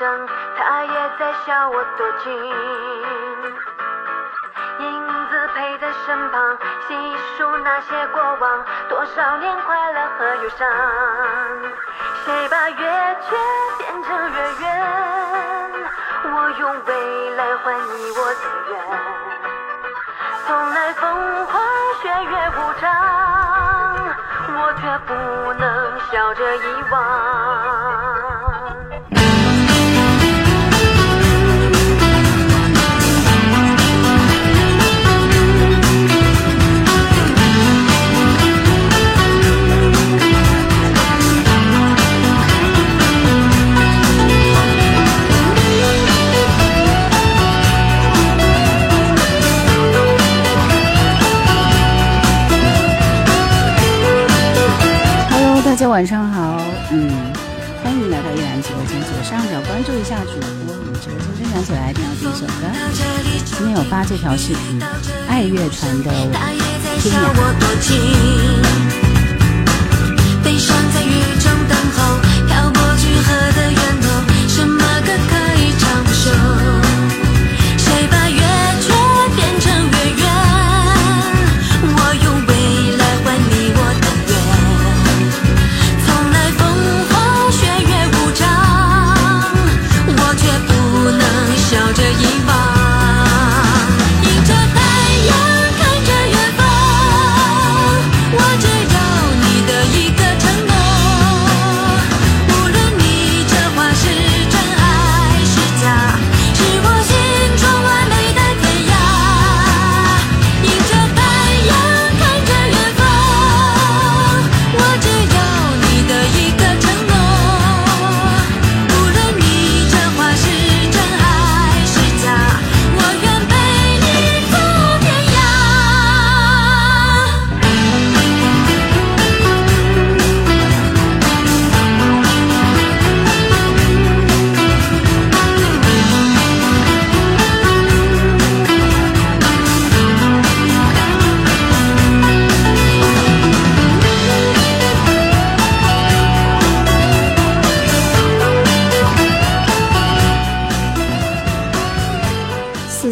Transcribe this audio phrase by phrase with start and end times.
[0.00, 2.32] 声，他也在笑我多情。
[4.78, 6.56] 影子陪在身旁，
[6.88, 10.66] 细数那些过往，多少年快乐和忧伤。
[12.24, 13.36] 谁把月缺
[13.76, 14.64] 变成月圆？
[16.32, 18.40] 我用未来换你我的
[18.70, 18.72] 愿。
[20.46, 21.60] 从来风花
[22.00, 22.88] 雪月无常，
[24.56, 25.12] 我却不
[25.60, 27.99] 能笑着遗忘。
[56.00, 56.58] 晚上好，
[56.92, 57.10] 嗯，
[57.84, 62.64] 欢迎来到依然直播间，左上角关注一下主播，我们直播间分享起来一定要第一首歌。
[63.44, 64.80] 今天有发这条视频，
[65.28, 66.10] 爱乐团的
[67.02, 67.20] 天涯。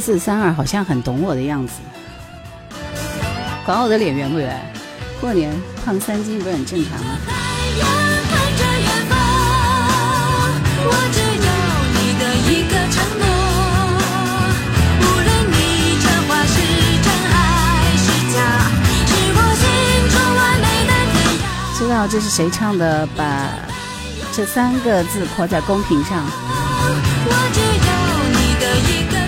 [0.09, 1.75] 四三二好像很懂我的样子，
[3.67, 4.59] 管我的脸圆不圆？
[5.21, 5.55] 过年
[5.85, 7.19] 胖三斤不是很正常吗？
[21.77, 23.07] 知道这是谁唱的？
[23.15, 23.51] 把
[24.33, 26.25] 这三个字泼在公屏上。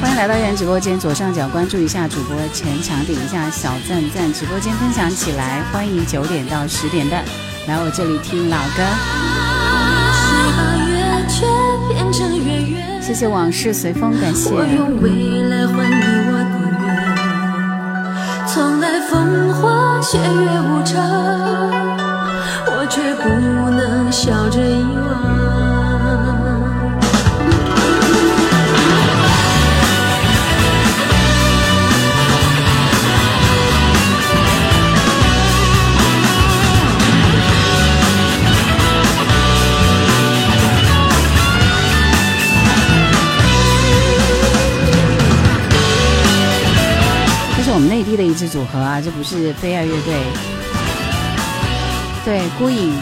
[0.01, 5.63] 欢迎来到燕直播间，左上角关注一下主播，前场点一下小赞赞，直播间分享起来。
[5.71, 7.23] 欢迎九点到十点半
[7.69, 8.83] 来我这里听老歌。
[13.03, 14.49] 谢谢往事随风，感谢。
[18.47, 20.25] 从来风花雪月
[20.63, 20.99] 无常，
[22.67, 23.29] 我却不
[23.71, 25.60] 能笑着遗忘。
[48.17, 50.15] 的一支组合啊，这不是飞爱乐队，
[52.25, 52.93] 对，孤影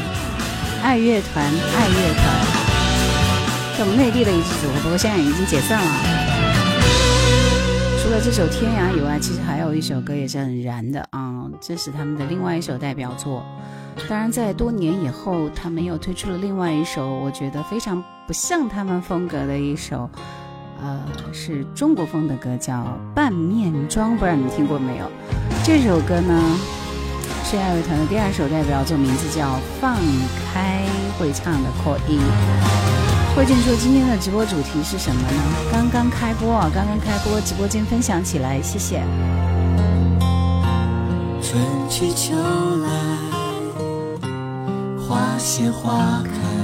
[0.82, 2.24] 爱乐团，爱乐团，
[3.76, 5.90] 是我们内地的一支组合，不过现在已经解散了。
[8.02, 13.44] 除了这首《天涯》以外，其实还有一首歌也是很燃的啊，这是他们的另外一首代表作。
[14.08, 20.08] 当然，在多年以后，他们又推出了另外一首，我觉得非常不像他们风格的一首。
[20.80, 21.00] 呃，
[21.32, 22.74] 是中国风的歌，叫
[23.14, 25.04] 《半面妆》，不知道你们听过没有？
[25.64, 26.40] 这首歌呢，
[27.44, 29.46] 是爱乐团的第二首代表作，名字叫
[29.80, 29.96] 《放
[30.52, 30.84] 开》，
[31.18, 32.20] 会唱的可以。
[33.34, 35.42] 慧静说今天的直播主题是什么呢？
[35.72, 39.02] 刚刚开播啊，刚刚开播，直播间分享起来，谢谢。
[41.42, 42.36] 春去秋
[42.82, 42.88] 来，
[44.98, 46.57] 花谢花开。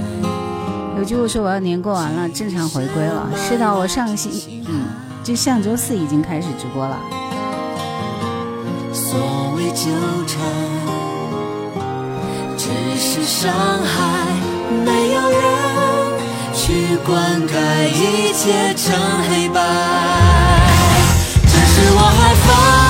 [0.97, 3.29] 有句话说我要年过完了，正常回归了。
[3.37, 4.87] 是的，我上个星，嗯，
[5.25, 6.99] 就上周四已经开始直播了。
[8.93, 9.19] 所
[9.57, 9.91] 谓纠
[10.27, 10.41] 缠，
[12.57, 14.27] 只是伤害，
[14.85, 15.41] 没有人
[16.55, 17.53] 去灌溉，
[17.89, 18.95] 一切成
[19.29, 19.61] 黑白。
[21.47, 22.84] 只是我还放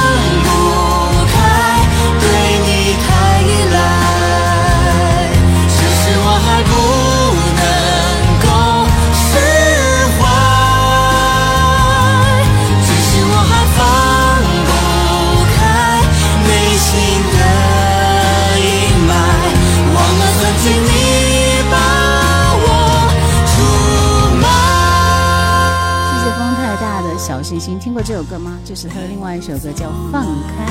[27.95, 28.59] 过这首歌吗？
[28.65, 30.65] 这是他的另外一首歌，叫《放开》。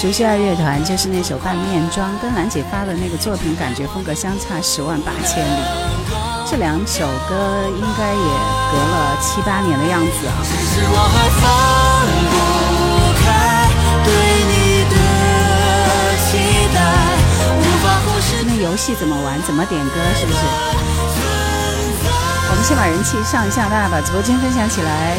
[0.00, 5.62] 熟悉二乐团就是那首《半面妆》，跟兰姐发的那个作品感觉风格相差十万八千里。
[6.46, 7.34] 这两首歌
[7.66, 8.30] 应该也
[8.70, 10.38] 隔了七八年的样子啊。
[10.46, 11.50] 其实我还放
[12.30, 13.66] 不开
[14.06, 14.14] 对
[14.46, 14.94] 你的
[16.30, 16.38] 期
[16.70, 16.78] 待，
[17.58, 19.42] 无法忽视那游戏怎么玩？
[19.42, 19.98] 怎么点歌？
[20.14, 20.38] 是不是？
[22.50, 25.18] 我们先把人气上一下，大家把直播间分享起来。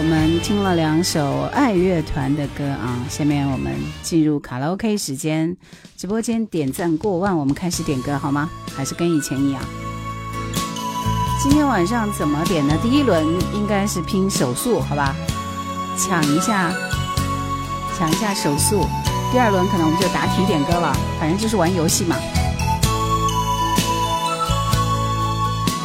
[0.00, 3.70] 我们听了两首爱乐团的歌啊，下面我们
[4.02, 5.54] 进入卡拉 OK 时间。
[5.94, 8.48] 直播间点赞过万，我们开始点歌好吗？
[8.74, 9.62] 还是跟以前一样？
[11.42, 12.74] 今天晚上怎么点呢？
[12.82, 15.14] 第一轮应该是拼手速，好吧？
[15.98, 16.72] 抢一下，
[17.98, 18.86] 抢一下手速。
[19.30, 22.16] 第二轮可能我们就答题点歌了，反正就是玩游戏嘛。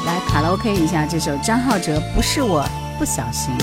[0.05, 2.65] 来卡拉 OK 一下这首张浩哲《不是我
[2.97, 3.53] 不小心》。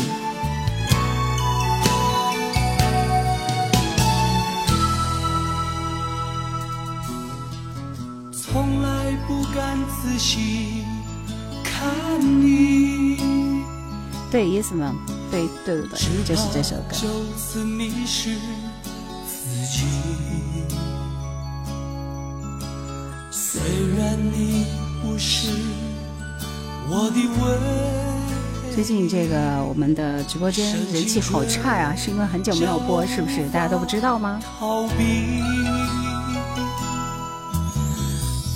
[14.32, 14.94] 对，Yes m
[15.30, 16.94] 对对对对，就是这首歌。
[16.94, 17.06] 就
[17.36, 18.30] 此迷失
[19.26, 19.84] 自己。
[23.30, 23.60] 虽
[23.94, 24.64] 然你
[25.02, 25.50] 不是
[26.88, 33.46] 我的唯最近这个我们的直播间人气好差呀、是因为很久没有播，是不是？
[33.50, 34.40] 大家都不知道吗？
[34.58, 35.42] 逃避。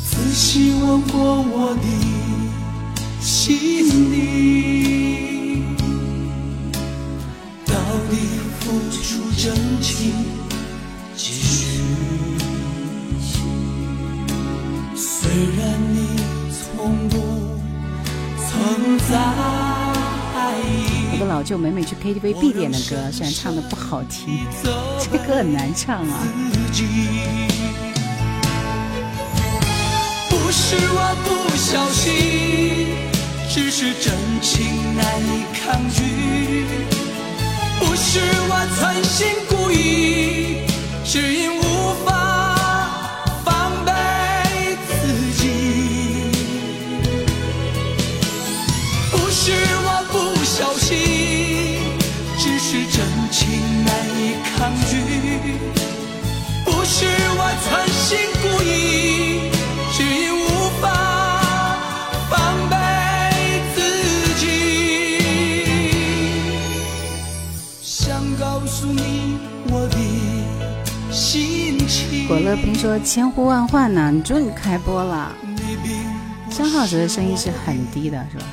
[0.09, 1.83] 仔细问过我的
[3.21, 5.06] 心底，
[8.91, 10.13] 出真情
[11.17, 11.67] 几许？
[14.95, 15.61] 虽然
[15.93, 15.97] 你
[16.51, 17.15] 从不
[18.39, 19.09] 曾在
[20.61, 20.65] 意。
[21.13, 26.19] 我的老舅每每去 KTV 必点的歌，虽然唱的不好听，这歌很难唱啊。
[30.31, 32.89] 不是我不小心，
[33.49, 37.06] 只是真情难以抗拒。
[37.87, 38.19] 不是
[38.49, 40.67] 我存心故意，
[41.05, 41.61] 只因无
[42.05, 42.26] 法
[72.47, 75.33] 乐平说千呼万唤呢，你终于开播了。
[76.49, 78.45] 张浩哲的声音是很低的，是吧？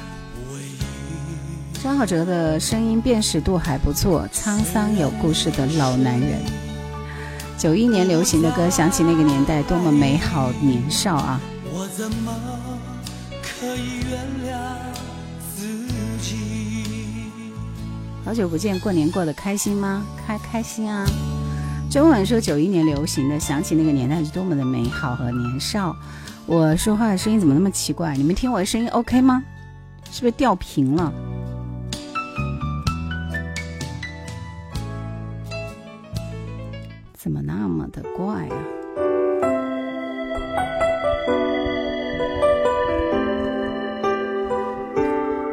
[1.84, 6.42] 张浩哲的声音辨识度还不错，沧桑有故事的老男人。
[7.56, 11.40] 九一年流行的歌，想起那个年代多么美好年少啊！
[11.72, 12.34] 我怎么
[13.44, 14.58] 可以原谅
[15.56, 15.68] 自
[16.20, 17.30] 己？
[18.26, 20.04] 好久不见，过年过得开心吗？
[20.26, 21.06] 开开心啊！
[21.90, 25.96] 中文说九一年流行的，想起那个年代是多么的美好和年少。
[26.46, 28.18] 我说话的声音怎么那么奇怪？
[28.18, 29.44] 你们听我的声音 OK 吗？
[30.12, 31.14] 是不是掉屏了？
[37.14, 38.58] 怎么那么的怪啊？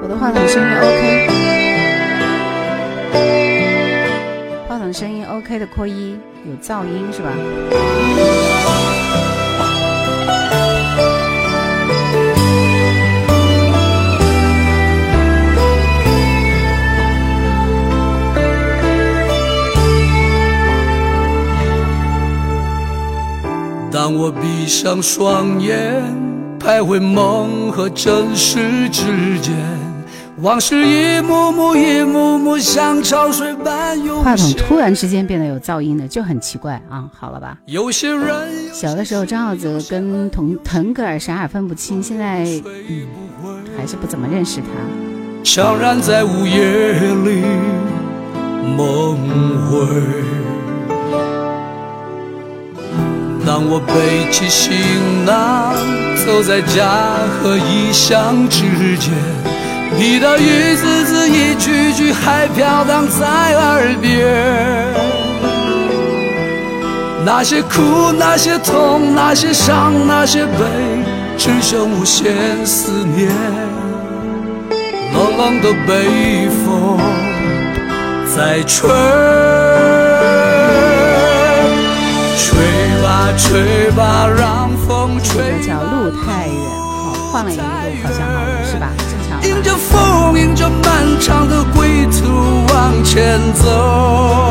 [0.02, 1.29] 我的话筒声音 OK。
[4.92, 7.30] 声音 ok 的扣一有噪音是吧？
[23.92, 26.02] 当我闭上双眼
[26.58, 29.52] 徘徊梦和真实之间
[30.42, 37.04] 往事一幕幕一幕幕像潮水般涌话筒突然之间变得有噪音了，就很奇怪啊！
[37.14, 37.58] 好了吧？
[37.66, 42.44] 有些人小的时候，张浩泽跟腾腾格尔啥也分不清，现在
[42.88, 43.06] 嗯
[43.76, 44.66] 还是不怎么认识他。
[45.44, 47.42] 悄然在午夜里
[48.78, 49.18] 梦
[49.68, 49.86] 回。
[53.44, 54.72] 当我背起行
[55.26, 55.74] 囊，
[56.24, 58.62] 走在家和异乡之
[58.96, 59.12] 间，
[60.00, 64.10] 你的一字字一句句还飘荡在耳边。
[67.22, 71.04] 那些苦，那些痛，那些伤，那些悲，
[71.36, 73.30] 只剩无限思念。
[75.12, 76.98] 冷冷的北风
[78.34, 78.88] 在吹，
[82.38, 82.48] 吹
[83.02, 85.66] 吧吹吧，让风这吹个。
[85.66, 86.56] 叫路太远，
[87.04, 88.40] 好换了一个，好像好
[89.60, 94.50] 迎着风，迎着漫长的归途往前走。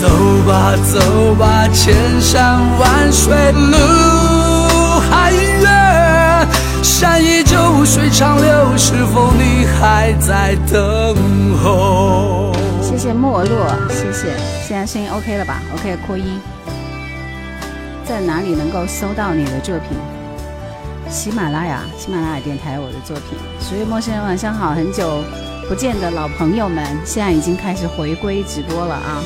[0.00, 0.08] 走
[0.46, 3.76] 吧，走吧，千山万水路
[5.10, 6.46] 还远，
[6.80, 11.16] 山依旧，水长流，是否你还在等
[11.60, 12.54] 候？
[12.80, 14.28] 谢谢没落，谢谢。
[14.64, 16.40] 现在声音 OK 了吧？OK，扩音。
[18.04, 19.98] 在哪里能够搜到你的作品？
[21.10, 23.38] 喜马拉雅，喜马拉雅电台我的作品。
[23.60, 25.24] 十位陌生人，晚上好，很久
[25.66, 29.22] 不见的老朋友们，现在已经开始回归直播了啊！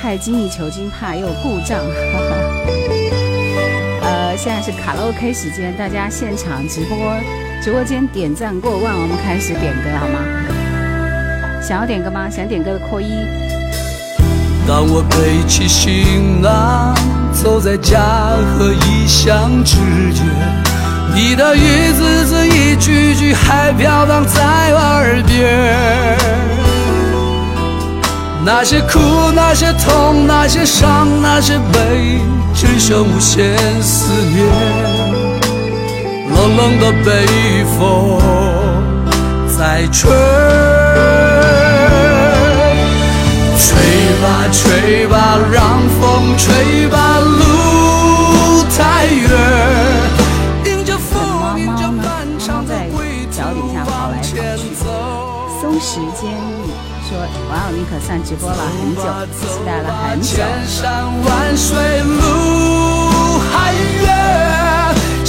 [0.00, 1.78] 太精益求精，怕又故障。
[1.78, 2.36] 哈哈。
[4.02, 6.96] 呃，现在是卡拉 OK 时间，大家现场直播，
[7.62, 10.18] 直播间点赞过万，我们开始点歌好吗？
[11.60, 12.30] 想要点歌吗？
[12.30, 13.12] 想点歌的扣一。
[14.66, 16.94] 当我背起行囊，
[17.32, 18.00] 走在家
[18.56, 19.76] 和异乡之
[20.12, 20.24] 间，
[21.14, 26.16] 你的一字字一句句还飘荡在耳边。
[28.44, 28.98] 那些苦，
[29.34, 32.20] 那些痛，那些伤，那些悲，
[32.54, 34.46] 只剩无限思念。
[36.34, 38.18] 冷冷的北风
[39.48, 40.10] 在吹。
[43.58, 43.66] 吹
[44.22, 49.28] 吧吹吧，让风吹吧，路太远。
[55.98, 56.30] 时间
[57.08, 57.18] 说
[57.50, 59.02] ：“哇哦，你可算直播了很久，
[59.34, 60.36] 期待了很久。
[60.36, 61.74] 千山万水
[62.04, 64.06] 路还远，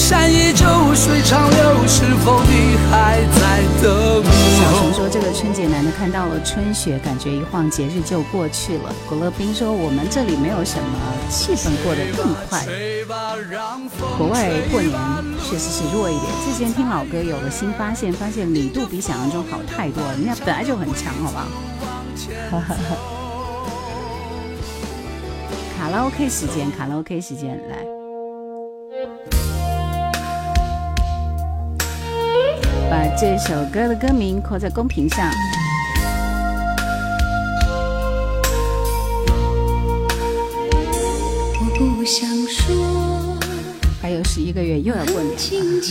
[0.10, 4.24] 山依旧，水长流，是否你还在等
[4.58, 4.92] 小熊？
[4.92, 11.00] 说：“这个春节难得看到了春雪，感觉一晃节日就过去了。”古乐冰说：“我们这里没有什么，
[11.30, 12.66] 气氛过得更快。
[14.18, 14.92] 国外过年
[15.48, 16.25] 确实是弱一点。
[16.44, 21.46] 之前听老歌有了新发现，发现李度比想象中好太多了，人家本来就很强，好不好？”
[25.78, 27.86] 卡拉 OK 时间，卡拉 OK 时间，来。
[32.89, 35.31] 把这首歌的歌名扣在公屏上。
[41.60, 43.38] 我不想说
[44.01, 45.81] 还有十一个月又要过年了，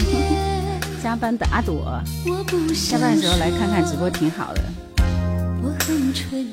[1.00, 2.02] 加班的阿朵，
[2.74, 4.62] 下班的时候来看看直播挺好的。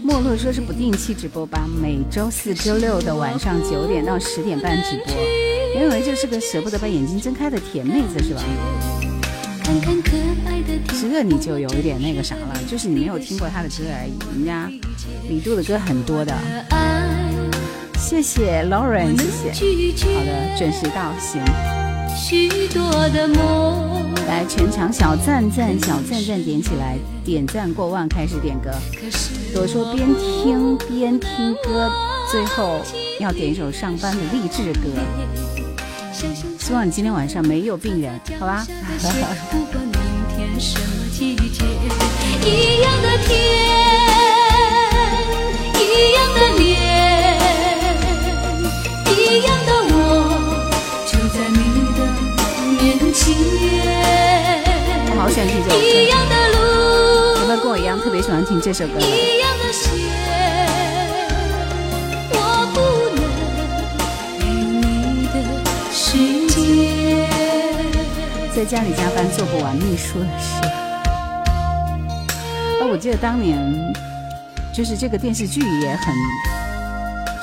[0.04, 5.16] 莫洛说是不定期直播吧，每周四、周六的晚上九点到十点半直播。
[5.74, 8.42] 原以为就是个舍不得把眼睛睁开的甜妹子是吧？
[9.66, 14.14] 看看可爱你就有一点那个啥了，就是你没有听过他的歌而已。
[14.36, 14.70] 人家
[15.28, 16.32] 李杜的歌很多的，
[16.70, 17.26] 爱，
[17.98, 20.06] 谢谢 Lauren，谢谢。
[20.06, 21.42] 好的，准时到，行。
[22.16, 24.14] 许多的梦。
[24.28, 28.70] 来，全场小赞赞，小赞赞点起来，点赞过万，开始点歌。
[29.52, 31.92] 朵说边听边听歌，
[32.32, 32.82] 最后
[33.20, 34.90] 要点一首上班的励志歌。
[36.66, 38.66] 希望你今天晚上没有病人，好吧？
[39.52, 39.94] 不管明
[40.36, 41.64] 天什么季节，
[42.44, 43.38] 一样的天，
[45.80, 45.84] 一
[46.16, 46.74] 样的脸，
[49.06, 49.94] 一样的我，
[51.06, 51.62] 就在你
[51.94, 52.00] 的
[52.82, 53.22] 面前。
[55.12, 56.58] 我好喜欢听这首歌，一样的路，
[57.42, 59.06] 有没有跟我一样特别喜欢听这首歌的？
[68.66, 70.62] 家里加班做不完秘书的事。
[72.82, 73.58] 啊，我记得当年
[74.74, 76.14] 就是这个电视剧也很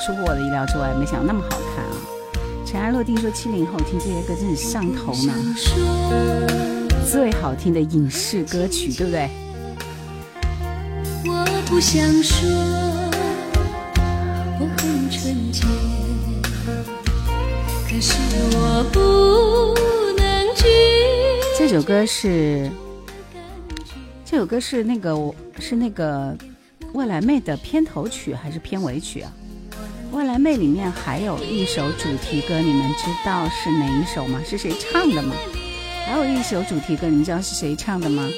[0.05, 1.95] 出乎我的意料之外，没想到那么好看啊！
[2.65, 5.33] 尘埃落定说七零后听这些歌真是上头呢，
[7.09, 9.29] 最好听的影视歌曲，对不对？
[11.25, 12.49] 我不想说，
[21.73, 22.69] 首歌是，
[24.23, 26.37] 这首歌是那个是那个
[26.93, 29.33] 未来妹的片头曲还是片尾曲啊？
[30.11, 34.39] 未来妹里面还有一首主题歌，你们知道是哪一首吗？
[34.45, 35.33] 是谁唱的吗？
[36.05, 38.29] 还有一首主题歌，你们知道是谁唱的吗？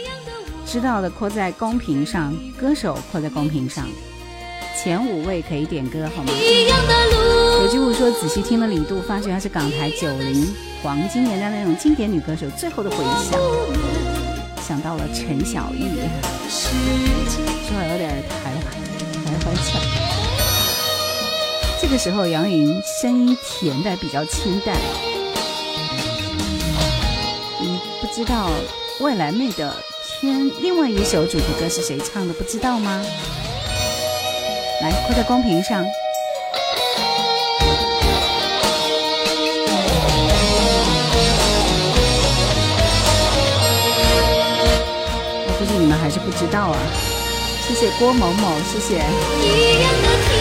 [0.66, 3.86] 知道的扣在公屏上，歌手扣在公屏上，
[4.82, 6.32] 前五位可以点歌好吗？
[6.32, 10.48] 有句话说，仔细听了李杜，发觉他是港台九零
[10.86, 12.48] 黄金年代那种经典女歌手。
[12.52, 13.40] 最后的回响，
[14.62, 15.90] 想到了陈小艺，
[16.48, 18.54] 说话有点台
[19.26, 19.82] 台湾腔。
[21.82, 24.78] 这个时候，杨颖声音甜的比较清淡。
[27.60, 28.52] 你不知道
[29.00, 29.76] 未来妹的
[30.22, 32.34] 天另外一首主题歌是谁唱的？
[32.36, 33.02] 不知道吗？
[34.84, 35.84] 来，扣在公屏上。
[45.86, 46.78] 你们还是不知道啊。
[47.62, 48.96] 谢谢郭某某，谢谢。
[48.96, 48.98] 一
[49.84, 50.34] 样的天，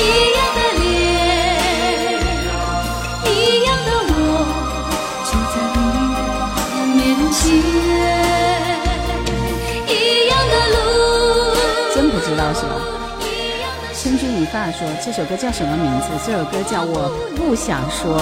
[0.32, 0.82] 样的脸，
[3.26, 3.28] 一
[3.66, 4.16] 样的我，
[5.28, 5.84] 就在你
[6.16, 6.98] 的面
[7.30, 7.42] 前。
[9.86, 9.92] 一
[10.30, 10.74] 样的路，
[11.94, 12.72] 真不知道是吧？
[13.92, 16.08] 千钧一发说这首歌叫什么名字？
[16.24, 18.18] 这首歌叫我不想说。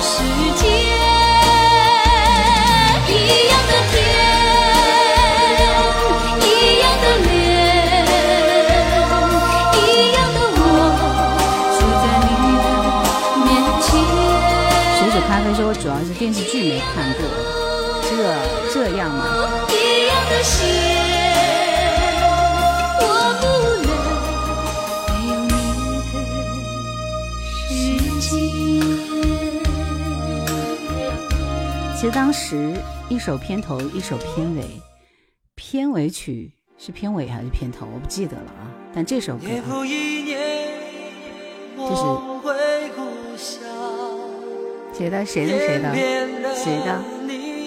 [0.00, 0.24] 世
[0.62, 1.05] 界。
[15.78, 17.22] 主要是电视剧没看过，
[18.02, 18.10] 这
[18.72, 19.24] 这样吗？
[20.42, 21.05] 其
[32.06, 32.72] 实当时
[33.08, 34.80] 一首片头，一首片尾，
[35.56, 38.70] 片尾曲是片尾还是片头，我不记得了啊。
[38.94, 39.60] 但这首歌就是
[44.96, 45.92] 谁的谁的谁的
[46.54, 47.02] 谁的，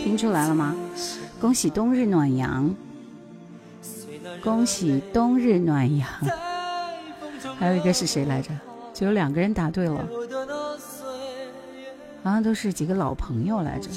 [0.04, 0.74] 听出来了吗？
[1.42, 2.74] 恭喜冬日暖阳，
[4.42, 6.08] 恭喜冬日暖阳。
[7.58, 8.52] 还有一个是谁来着？
[8.94, 10.08] 只有两个人答对了，
[12.24, 13.90] 好像都是几个老朋友来着。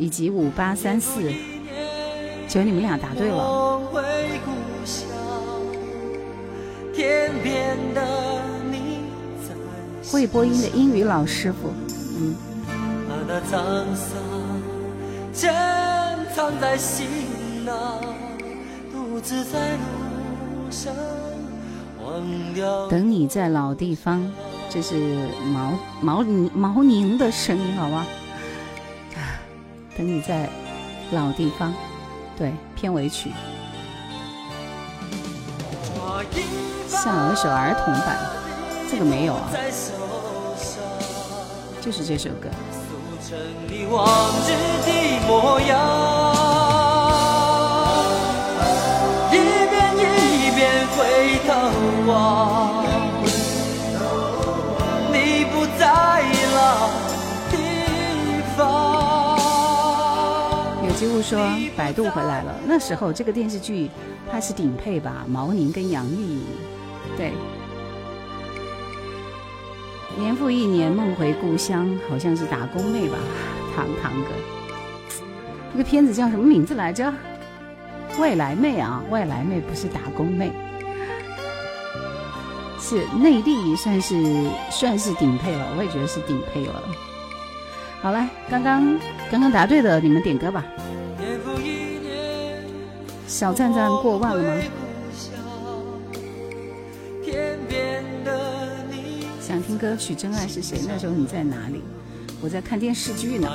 [0.00, 1.20] 以及五八三四，
[2.48, 3.78] 只有你们俩答对了。
[10.10, 11.68] 会播音的英语老师傅，
[12.18, 12.34] 嗯。
[22.88, 24.32] 等你在老地方，
[24.70, 28.06] 这是毛毛宁毛宁的声音，好吗？
[29.96, 30.48] 等你在
[31.10, 31.74] 老地方，
[32.36, 33.32] 对片尾曲，
[36.88, 38.18] 像有一首儿童版，
[38.90, 39.50] 这个没有啊，
[41.80, 42.48] 就是这首歌。
[49.32, 49.34] 一
[49.70, 50.98] 遍一遍回
[51.46, 51.48] 头
[52.06, 52.59] 望，
[61.20, 63.90] 有机会说百度回来了，那时候这个电视剧
[64.30, 65.26] 它是顶配吧？
[65.28, 66.42] 毛宁跟杨钰莹，
[67.16, 67.32] 对。
[70.18, 73.18] 年复一年，梦回故乡，好像是打工妹吧？
[73.76, 74.30] 堂堂哥，
[75.72, 77.12] 这个片子叫什么名字来着？
[78.18, 80.50] 外来妹啊，外来妹不是打工妹，
[82.80, 86.82] 是内地算是算是顶配了，我也觉得是顶配了。
[88.02, 88.98] 好了，刚刚
[89.30, 90.64] 刚刚答对的，你们点歌吧。
[93.30, 94.62] 小赞赞过万了吗？
[99.40, 100.78] 想听歌曲《真爱是谁》？
[100.88, 101.80] 那时候你在哪里？
[102.42, 103.48] 我在看电视剧呢。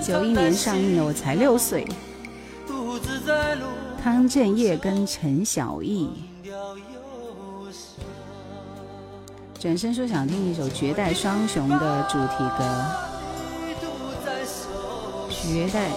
[0.00, 1.84] 九一年上映的，我才六岁。
[4.00, 6.08] 汤镇业跟陈小艺。
[9.58, 12.86] 转身说想听一首《绝代双雄》的主题歌。
[15.28, 15.90] 绝代。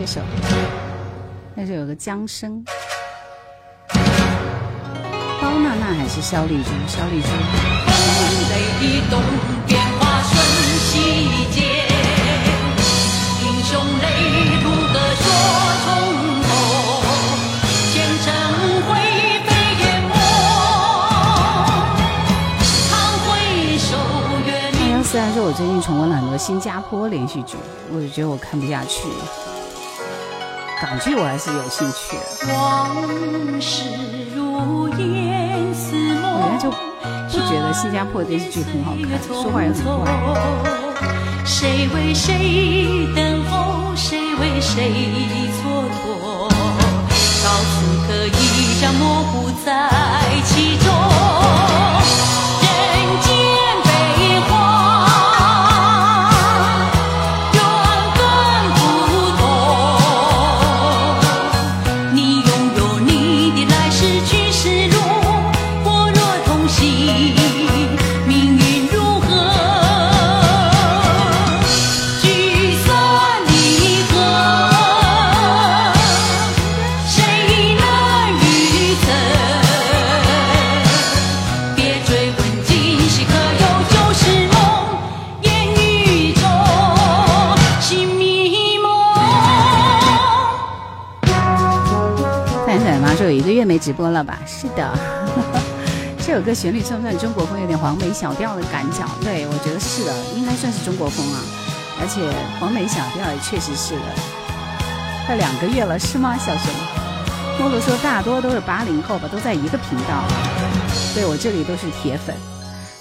[0.00, 0.18] 这首，
[1.54, 2.64] 那是有个江生。
[5.42, 6.70] 包娜娜还是肖丽珠？
[6.88, 7.28] 肖丽珠。
[8.48, 9.20] 泪的动
[9.66, 10.32] 变化瞬
[10.88, 10.96] 息
[11.52, 11.60] 间，
[13.44, 14.06] 英雄泪
[15.20, 15.22] 说
[15.84, 15.86] 从
[16.48, 16.48] 头，
[17.92, 18.32] 前尘
[18.88, 18.88] 灰
[19.44, 19.48] 飞
[19.82, 20.16] 烟灭，
[22.88, 22.90] 常
[23.26, 23.28] 回
[23.76, 23.90] 首
[24.46, 27.58] 月二明幺四还说，我最近重温了很多新加坡连续剧，
[27.92, 29.02] 我就觉得我看不下去。
[30.80, 32.96] 港剧我还是有兴趣的，往
[33.60, 33.84] 事
[34.34, 36.76] 如烟似梦，我原来就不
[37.46, 40.10] 觉得新加坡的电视剧很好看，说话也很怪。
[41.44, 44.90] 谁为谁等候，谁为谁
[45.60, 45.68] 蹉
[46.00, 46.48] 跎？
[47.44, 49.68] 到此刻一张模糊在
[50.46, 50.88] 其中，
[52.64, 52.66] 人
[53.20, 53.28] 间
[93.70, 94.36] 没直播了吧？
[94.44, 94.98] 是的，
[96.26, 97.60] 这首歌旋律算不算中国风？
[97.60, 99.08] 有点黄梅小调的感脚。
[99.22, 101.38] 对，我觉得是的，应该算是中国风啊。
[102.00, 102.20] 而且
[102.58, 104.02] 黄梅小调也确实是的。
[105.24, 106.36] 快两个月了是吗？
[106.36, 106.74] 小熊，
[107.60, 110.24] 莫洛说大多都是八零后吧，都在一个频道。
[111.14, 112.34] 对我这里都是铁粉，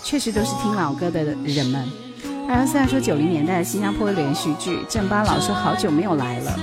[0.03, 1.89] 确实都是听老歌的人们。
[2.47, 6.59] 二幺三说九零年代的新加坡连续剧，郑巴老师好久没有来了。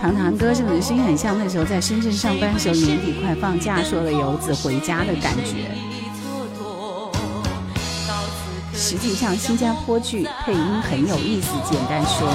[0.00, 5.70] 堂堂歌声的声音很像那时候在深圳上班的时候，年底快放假，说了游子回家的感觉。
[8.74, 11.52] 实际上，新加坡剧配音很有意思。
[11.70, 12.28] 简单说，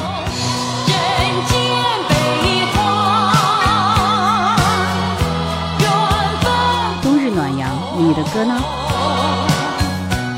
[7.02, 8.56] 冬日暖阳，你的歌呢？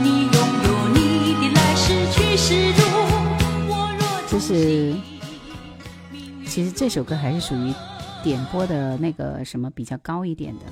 [0.02, 0.34] 你拥
[0.65, 2.82] 有你的来时去时路，
[3.69, 4.95] 我若这是，
[6.53, 7.73] 其实这首歌还是属于
[8.23, 10.65] 点播的那个什么比较高一点的。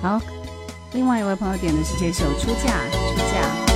[0.00, 0.20] 好，
[0.92, 3.69] 另外一位朋友点的是这首《出嫁》，出嫁。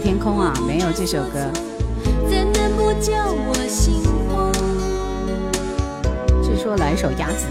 [0.00, 1.38] 天空》啊，没有这首歌。
[2.28, 4.50] 怎能不叫我心慌？
[6.42, 7.46] 据说来一首《鸭子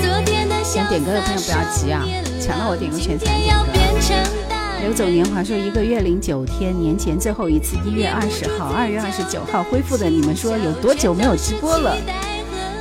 [0.00, 2.04] 昨天的》，想点歌的朋友不要急啊，
[2.40, 3.60] 抢到我点歌权才能点歌。
[3.60, 4.16] 要变成
[4.48, 10.08] 大流走年华说一个月零九天，年前最后一次一月二十号，二月二十九号恢复的。
[10.08, 11.96] 你们说有多久没有直播了？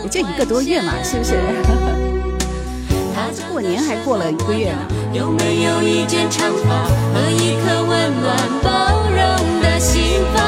[0.03, 1.34] 也就一个多月嘛，是不是？
[3.49, 4.79] 过年还过了一个月呢。
[5.13, 8.36] 有没有一件长发和一颗温暖
[9.84, 10.43] 心房？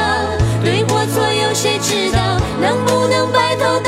[0.63, 2.39] 对或错有谁知道？
[2.61, 3.79] 能不能白头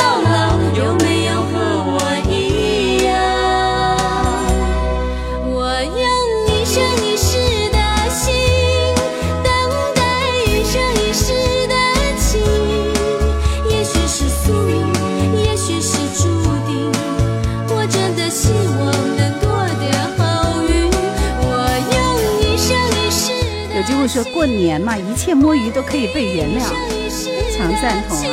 [24.49, 26.63] 年嘛，一切摸鱼都可以被原谅，
[27.09, 28.23] 非常赞同啊，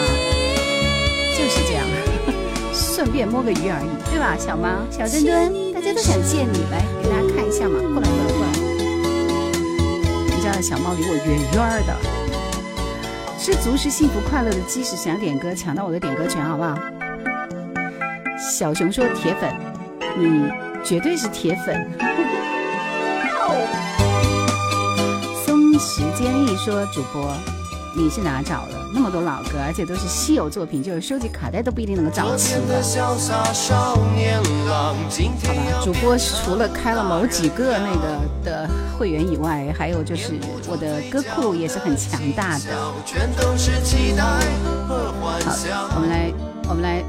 [1.36, 1.84] 就是这样，
[2.72, 4.36] 顺便摸个鱼而已，对吧？
[4.38, 8.48] 小猫、小墩墩，大家都想见你，来给大家看一下嘛，过来过来过来。
[10.36, 11.96] 你家的小猫离我远远的，
[13.38, 14.96] 知足是幸福快乐的基石。
[14.96, 16.78] 想点歌，抢到我的点歌权，好不好？
[18.38, 19.50] 小熊说铁粉，
[20.18, 20.50] 你
[20.84, 22.13] 绝对是铁粉。
[25.86, 27.30] 时间一说主播
[27.94, 28.72] 你是哪找的？
[28.92, 32.82] 那么多老歌，而且都是稀有作品，就是收集卡带都不一定能够找齐的。
[32.82, 33.14] 好
[35.44, 38.68] 吧，主播除了开了某几个那个的
[38.98, 40.32] 会员以外，还有就是
[40.66, 42.74] 我的歌库也是很强大的。
[42.74, 42.94] 好，
[45.94, 46.32] 我们来，
[46.66, 47.04] 我们来，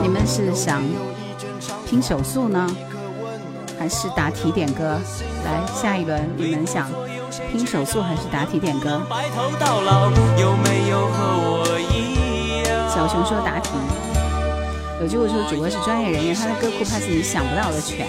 [0.00, 0.80] 你们是想
[1.84, 2.66] 拼手速呢，
[3.84, 4.98] 还是答题点歌？
[5.44, 6.90] 来，下一轮你们想
[7.52, 9.02] 拼手速还是答题点歌？
[9.10, 12.88] 白头到老，有没有和我一样？
[12.88, 13.72] 小熊说答题，
[15.02, 18.06] 有句话说主播是专业人员，他的歌库怕是你想不到的全。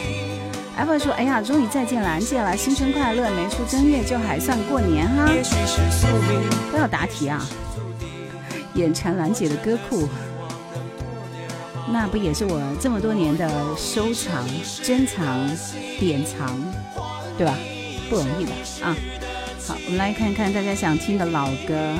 [0.78, 3.30] Apple 说：“哎呀，终于再见兰姐了，新春快乐！
[3.32, 5.30] 没出正月就还算过年哈。
[5.30, 6.40] 也许是宿命。”
[6.72, 7.46] 不要答题啊！
[8.76, 10.08] 眼馋兰姐的歌库，
[11.88, 14.46] 那不也是我这么多年的收藏、
[14.84, 15.50] 珍藏、
[16.00, 16.60] 典藏，
[17.38, 17.56] 对吧？
[18.10, 18.52] 不容易的
[18.84, 18.96] 啊！
[19.68, 21.96] 好，我们来看看大家想听的老歌。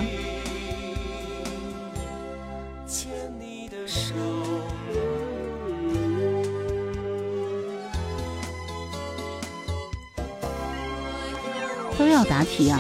[11.98, 12.80] 都要答题啊！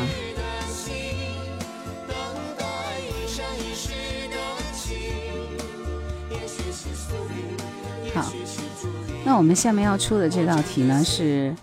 [9.38, 11.54] 我们下面要出的这道题呢是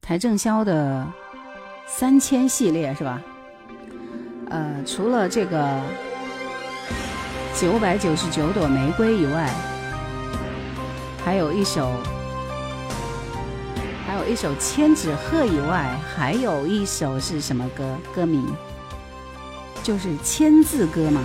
[0.00, 1.06] 台正宵的
[1.86, 3.20] 三千系列是吧？
[4.48, 5.80] 呃，除了这个
[7.58, 9.50] 九百九十九朵玫瑰以外，
[11.24, 11.92] 还有一首。
[14.06, 17.96] 还有一首《千纸鹤》以外，还有一首是什么歌？
[18.12, 18.44] 歌名
[19.84, 21.22] 就是《千字歌》嘛。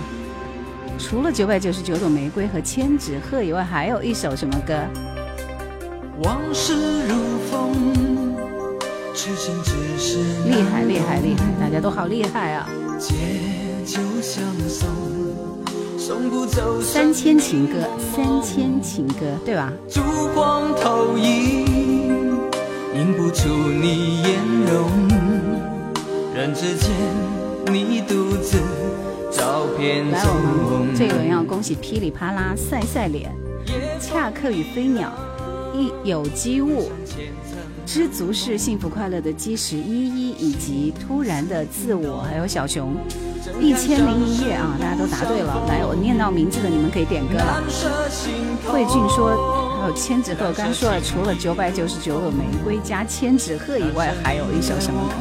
[0.96, 4.78] 除了九百九十九朵玫瑰和《千纸鹤》以外，还有一首什么歌？
[6.22, 6.72] 往事
[7.06, 7.14] 如
[7.50, 7.74] 风，
[9.14, 11.44] 痴心只是厉害厉害厉害！
[11.60, 12.66] 大家都好厉害啊！
[12.98, 13.14] 借
[13.84, 14.88] 酒相送，
[15.98, 19.70] 送不走三千情歌，三千情歌，对吧？
[19.90, 20.00] 烛
[20.34, 21.66] 光投影，
[22.94, 24.40] 映不出你颜
[24.72, 24.88] 容。
[26.34, 26.90] 人之间，
[27.70, 28.58] 你独自
[29.30, 30.96] 照片来，我中们。
[30.96, 33.30] 这一轮要恭喜噼里啪啦、晒晒脸、
[34.00, 35.12] 恰克与飞鸟、
[35.76, 36.90] 一有机物、
[37.84, 42.94] 知足是幸福快乐的基石依依，以及突然的自我，还有小熊。
[43.60, 45.64] 一千零一夜啊，大家都答对了。
[45.68, 47.62] 来，我念到名字的，你们可以点歌了。
[48.66, 55.14] 慧俊说，还有千纸鹤，刚说了，除了九百九十九朵玫瑰加千纸鹤以外，还有一首什么歌？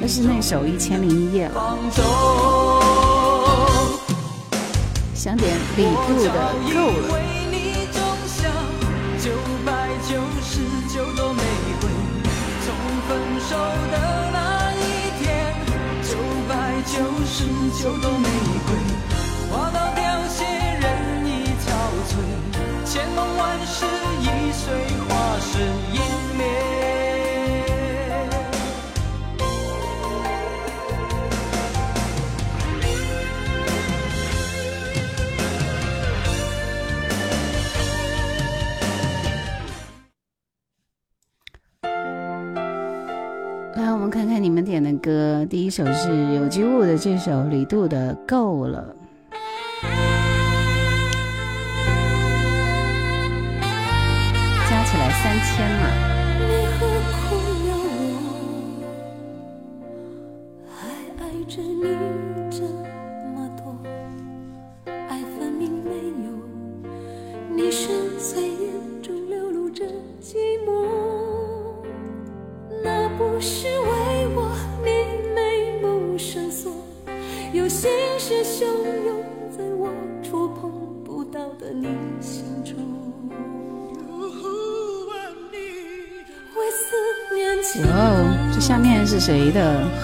[0.00, 1.76] 那是那首一千零一夜了。
[5.14, 6.30] 想点李杜的
[6.74, 7.18] 《够了》。
[17.26, 17.44] 十
[17.82, 18.28] 九朵玫
[18.66, 18.76] 瑰，
[19.50, 20.84] 花到凋谢，人
[21.26, 21.28] 已
[21.64, 21.66] 憔
[22.08, 22.12] 悴，
[45.76, 48.94] 首是有机物的这首李杜的《够了》。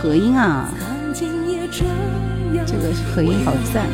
[0.01, 0.73] 合音啊？
[1.13, 3.87] 这个合音好赞。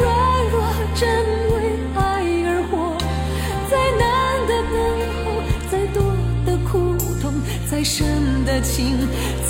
[0.00, 0.12] 软
[0.50, 0.54] 弱，
[0.94, 1.00] 真
[1.52, 1.54] 为
[1.94, 1.98] 爱
[2.46, 2.96] 而活，
[3.70, 4.02] 再难
[4.46, 4.74] 的等
[5.24, 5.26] 候，
[5.70, 5.96] 再多
[6.46, 6.72] 的苦
[7.20, 7.24] 痛，
[7.70, 7.98] 再深
[8.44, 8.96] 的情，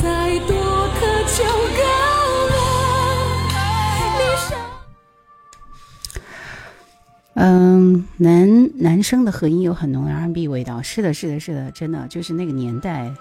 [0.02, 0.54] 再多
[0.98, 1.44] 渴求
[7.34, 13.12] 嗯，男男生的和音有很浓的 R&B 味道，是的，是的，是的，真的就是那个年代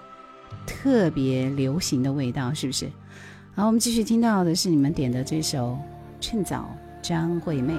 [0.66, 2.90] 特别流行的味道，是不是？
[3.56, 5.74] 好，我们继续听到的是你们点的这首
[6.20, 6.76] 《趁早》，
[7.08, 7.74] 张惠妹。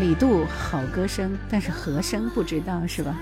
[0.00, 3.16] 李杜好歌声，但是和声不知道是吧？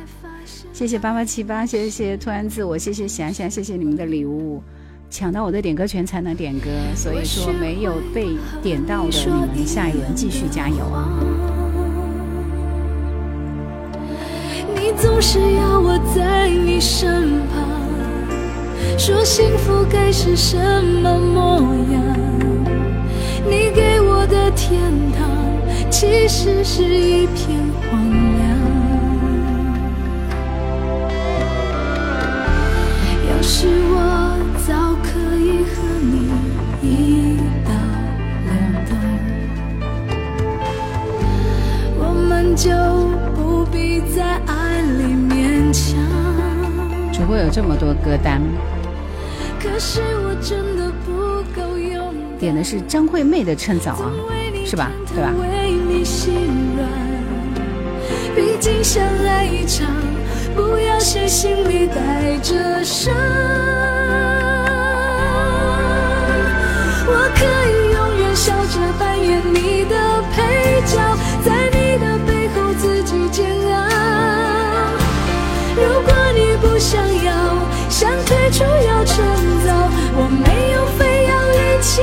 [0.72, 4.62] 谢谢八八七八，谢谢突然自我，谢谢霞霞，谢谢你们的礼物，
[5.10, 8.30] 抢到我的点歌权才能点歌，所以说没有被
[8.62, 9.12] 点到的，
[9.54, 11.08] 你们下一轮继续加油啊！
[14.74, 22.02] 你总是要我在你身旁，说幸福该是什么模样？
[23.44, 24.80] 你给我的天
[25.12, 25.28] 堂，
[25.90, 27.58] 其实是一片
[33.62, 33.94] 要是我
[34.66, 35.70] 早可以和
[36.02, 36.14] 你
[36.82, 37.70] 一刀
[38.44, 38.50] 两
[38.86, 38.90] 断。
[41.96, 42.66] 我们就
[43.36, 45.94] 不必在爱里勉强。
[47.12, 48.42] 主播有这么多歌单，
[49.60, 51.12] 可是我真的不
[51.54, 54.10] 够勇敢，点的是张惠妹的《趁早》啊，
[54.66, 54.90] 是吧？
[55.14, 55.32] 对吧？
[58.34, 59.86] 毕竟相爱一场，
[60.54, 63.14] 不要谁心里带着伤。
[67.06, 69.94] 我可以永远笑着扮演你的
[70.32, 70.98] 配角，
[71.44, 73.74] 在你的背后自己煎熬。
[75.76, 77.30] 如果你不想要，
[77.88, 79.24] 想退出要趁
[79.64, 79.68] 早，
[80.16, 82.02] 我没有非要一起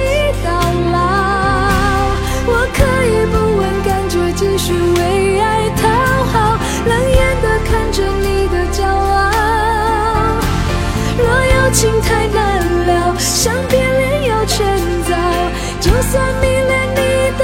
[16.11, 17.43] 算迷恋你的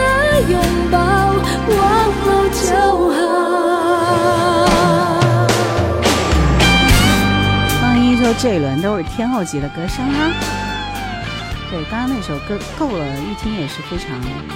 [0.49, 0.57] 拥
[0.89, 1.77] 抱，忘
[2.25, 2.65] 了就
[3.13, 3.17] 好。
[7.79, 10.33] 方一说这一轮都是天后级的歌声啊。
[11.69, 14.09] 对，刚刚那首歌够了，一听也是非常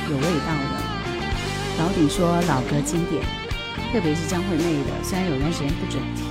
[0.10, 0.76] 有味道的。
[1.78, 3.22] 老顶说老歌经典，
[3.93, 6.26] 特别是张惠妹的，虽然有段时间不准听，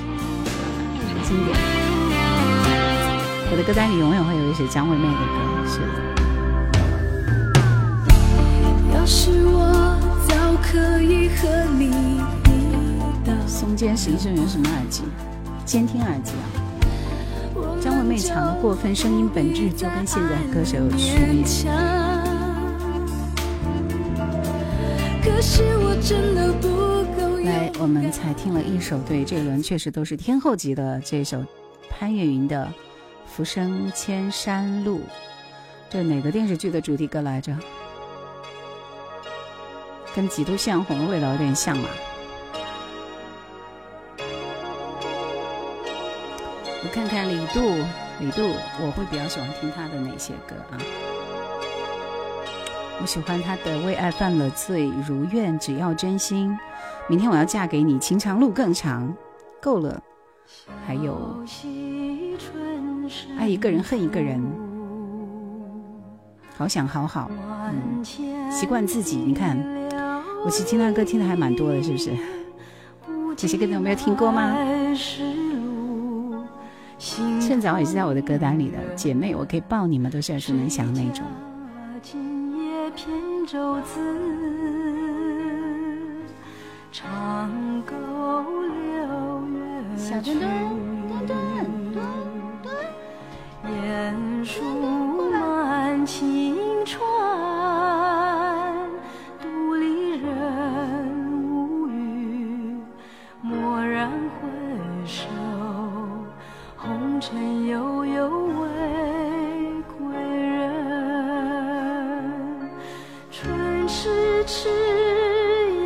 [1.23, 1.57] 经典。
[3.53, 6.18] 我的歌单里永远会有一首张惠妹的歌，是的。
[13.47, 15.03] 松间实际上有什么耳机？
[15.65, 16.47] 监听耳机啊。
[17.81, 21.45] 张惠妹唱的过分声音本质就跟现在歌手有区别。
[25.23, 26.69] 可是我真的不
[27.21, 31.45] 够来，我们才听了一首，对，这一轮确实都是天后级的这首
[31.91, 32.65] 潘越云的
[33.27, 34.99] 《浮生千山路》，
[35.91, 37.57] 这哪个电视剧的主题歌来着？
[40.19, 41.89] 跟《几度向红》的味道有点像嘛。
[46.83, 47.61] 我看看李杜，
[48.19, 48.43] 李杜，
[48.85, 50.79] 我会比较喜欢听他的哪些歌啊？
[53.01, 56.59] 我喜欢他的《为爱犯了罪》，如愿只要真心。
[57.09, 59.15] 明天我要嫁给你，情长路更长，
[59.63, 60.03] 够了。
[60.85, 61.45] 还有
[63.39, 64.45] 爱一个人恨一个人，
[66.57, 67.31] 好想好好，
[67.71, 68.05] 嗯，
[68.51, 69.19] 习惯自己。
[69.19, 69.57] 你看，
[70.45, 72.11] 我其实听他歌听的还蛮多的，是不是？
[73.37, 74.57] 这些歌你有没有听过吗？
[77.41, 81.25] 趁早也是在我的歌单里的，姐妹，我可以抱你们，都是耳熟能详那种。
[82.03, 83.07] 今夜扁
[83.47, 84.01] 舟子，
[86.91, 87.51] 长
[87.87, 87.95] 沟
[88.53, 89.59] 流月
[89.97, 90.21] 小
[107.21, 108.29] 尘悠悠，
[108.61, 108.69] 为
[109.99, 110.71] 归人。
[113.31, 114.69] 春迟迟，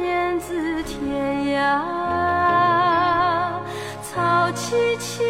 [0.02, 1.80] 燕子天涯。
[4.02, 5.22] 草萋萋，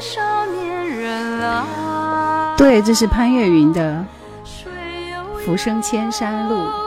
[0.00, 2.54] 少年人啊。
[2.58, 4.04] 对，这是潘越云的。
[5.44, 6.83] 浮生千山路。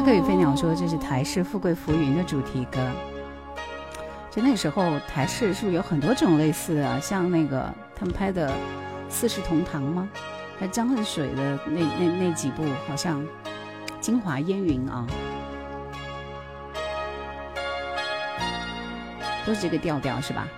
[0.00, 0.06] 路。
[0.06, 2.80] 恰克与飞鸟说这是台视《富贵浮云》的主题歌。
[4.30, 6.98] 就那时候台视是不是有很多种类似啊？
[7.00, 8.48] 像那个他们拍的
[9.10, 10.08] 《四世同堂》吗？
[10.58, 13.22] 还张恨水的那那那几部，好像
[14.00, 15.06] 《京华烟云》啊，
[19.44, 20.48] 都是这个调调是吧？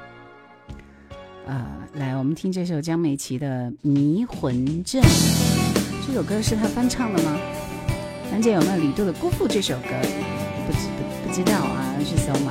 [1.47, 5.03] 呃，来，我们听这首江美琪的《迷魂阵》。
[6.07, 7.36] 这首歌是她翻唱的吗？
[8.33, 9.91] 兰姐有没有李杜的《辜负》这首歌？
[10.66, 12.51] 不知不不知道啊，要去搜嘛。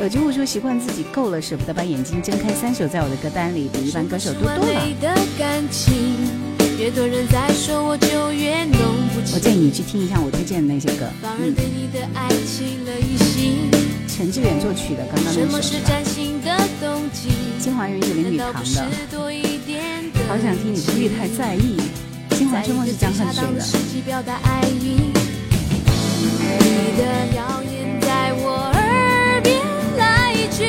[0.00, 2.54] 有句话说，习惯自己够了，舍不得把眼睛睁开。
[2.54, 4.64] 三首在我的歌单里比一般歌手多多了。
[9.34, 11.06] 我建议你去听一下我推荐的那些歌。
[11.22, 11.54] 嗯。
[14.08, 15.60] 陈志远作曲的，刚刚那首是吧？
[15.60, 17.28] 是崭新的动机？
[17.60, 18.96] 金华园是林语难道不是堂的
[20.26, 21.76] 好想听你不必太在意。
[22.38, 23.60] 金华春梦是张恨水的。
[26.38, 27.02] 你的
[27.34, 29.60] 谣言在我耳边
[29.96, 30.62] 来去，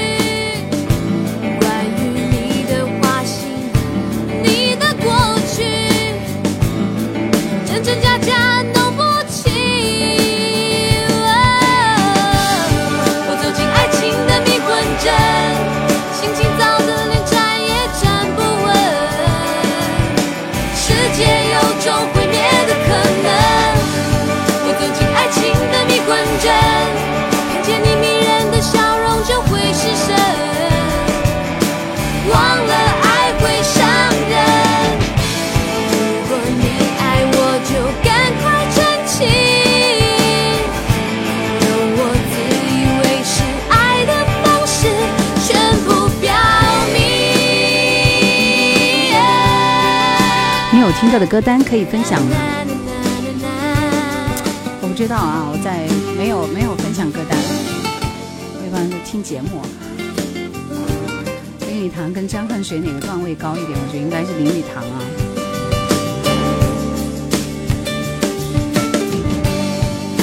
[50.99, 52.35] 听到的歌单可以分享吗？
[54.81, 55.87] 我不知道啊，我在
[56.17, 59.61] 没有没有分享歌单，我一般都听节目。
[61.65, 63.79] 林语堂跟张恨水哪个段位高一点？
[63.79, 64.99] 我觉得应该是林语堂啊。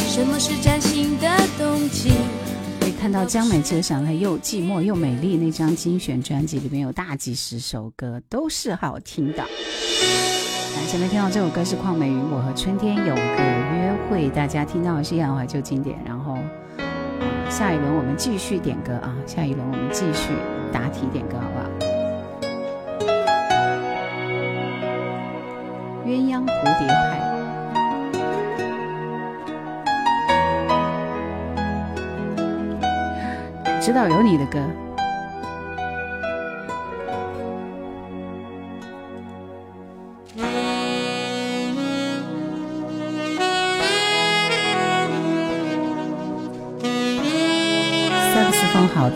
[0.07, 2.12] 什么是崭新的动机？
[2.81, 9.43] 可以看到江美琪，我想她又寂寞又美丽那张精选专辑里面有大几十首歌，都是好听的。
[10.87, 15.99] 前面听到这首歌是邝美云《我和春天有个约会》，大家听到的是杨怀旧经典。
[16.07, 16.39] 然后
[17.51, 20.32] 下一轮我们继续点歌啊，下一轮我们继续
[20.72, 21.66] 答题点歌，好不好？
[26.07, 27.20] 鸳鸯蝴蝶派。
[33.80, 34.61] 知道有你的歌。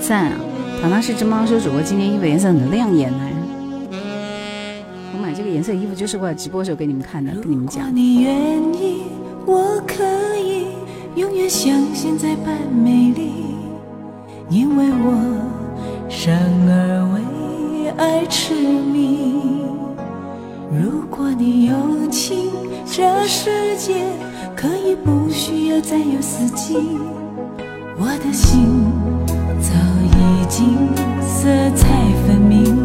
[0.01, 0.37] 赞啊！
[0.81, 3.19] 糖糖是只猫说主播今天衣服颜色很亮眼呢。
[5.13, 7.95] 我买这个颜色衣服就是为了直播时候给你们看的，跟你们讲。
[7.95, 8.35] 你愿
[8.75, 9.03] 意，
[9.45, 10.03] 我可
[10.37, 10.67] 以
[11.15, 13.31] 永远像现在般美丽，
[14.49, 15.13] 因为我
[16.09, 16.35] 生
[16.67, 19.35] 而为爱痴迷。
[20.73, 21.75] 如果你有
[22.11, 22.51] 情，
[22.87, 24.03] 这世界
[24.57, 26.79] 可以不需要再有四季。
[27.99, 28.67] 我的心
[29.05, 29.10] 早
[30.51, 30.77] 景
[31.23, 31.87] 色彩
[32.27, 32.77] 分明。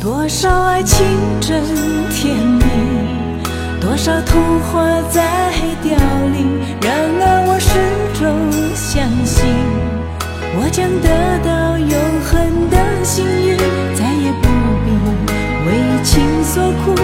[0.00, 1.04] 多少爱情
[1.40, 1.60] 真
[2.10, 2.62] 甜蜜，
[3.80, 5.52] 多少童话在
[5.82, 5.90] 凋
[6.32, 6.60] 零。
[6.80, 7.76] 然而我始
[8.14, 8.22] 终
[8.72, 9.44] 相信，
[10.54, 11.08] 我将得
[11.42, 11.90] 到永
[12.22, 13.56] 恒的幸运，
[13.96, 14.46] 再也不
[14.84, 14.86] 必
[15.66, 15.70] 为
[16.04, 16.94] 情所苦，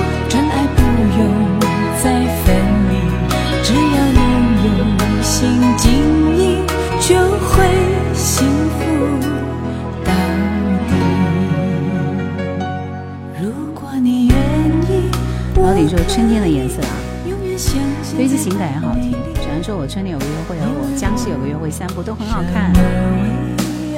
[16.07, 16.94] 春天的颜色啊，
[18.16, 19.12] 飞机情感也好听。
[19.34, 22.72] 只能说我春天有个约会和我江西有个约会三部都很好看。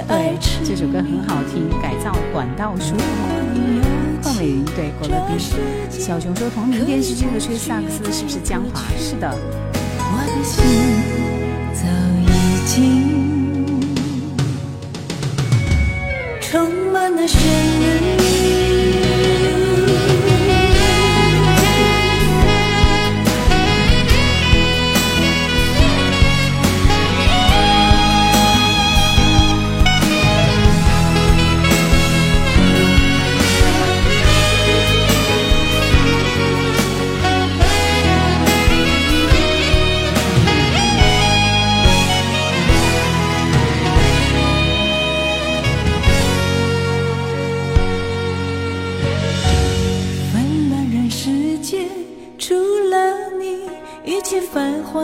[0.08, 2.94] 对，这首歌很好听，改造管道书。
[4.22, 5.38] 邝美云对郭乐斌。
[5.90, 8.82] 小熊说同名电视剧的吹萨克斯是不是江华？
[8.98, 9.30] 是的。
[9.98, 10.62] 我的心
[11.74, 11.82] 早
[12.26, 12.28] 已
[12.66, 12.74] 经
[16.40, 18.79] 充满了旋律。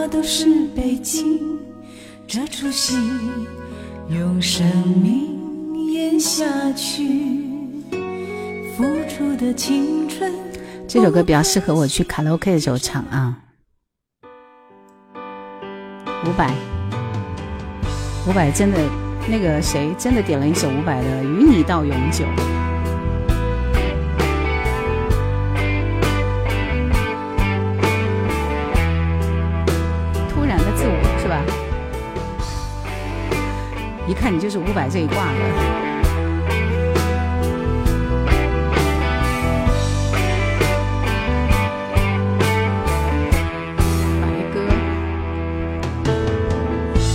[0.07, 1.39] 都是悲情。
[2.27, 2.95] 这出戏
[4.09, 4.65] 用生
[4.97, 7.41] 命演下去，
[8.75, 10.33] 付出的青春。
[10.87, 13.37] 这首歌比较适合我去卡拉 OK 的时候唱啊。
[16.25, 16.53] 五百，
[18.27, 18.77] 五百真的
[19.29, 22.25] 那个谁真的点了一首五百的《与你到永久》。
[34.07, 35.39] 一看你就是五百这一挂的。
[44.21, 44.61] 白鸽，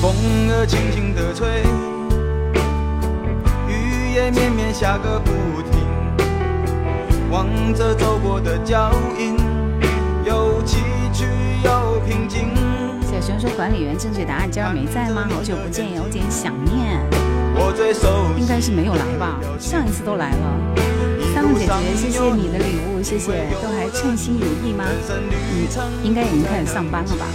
[0.03, 0.14] 风
[0.51, 1.62] 儿轻轻地吹，
[3.66, 5.32] 雨也绵绵下个不
[5.62, 5.80] 停。
[7.30, 9.34] 望着走过的脚印，
[10.26, 10.82] 有崎
[11.14, 11.24] 岖
[11.64, 12.62] 有平静。
[13.23, 15.29] 虽然说管理员正确答案今儿没在吗？
[15.31, 17.01] 好久不见，有点想念。
[18.37, 19.39] 应该是没有来吧？
[19.61, 20.75] 上一次都来了。
[21.33, 24.85] 三木姐姐，谢谢你的礼物，谢谢，都还称心如意吗？
[25.09, 25.70] 嗯，
[26.03, 27.27] 应该已经开始上班了吧？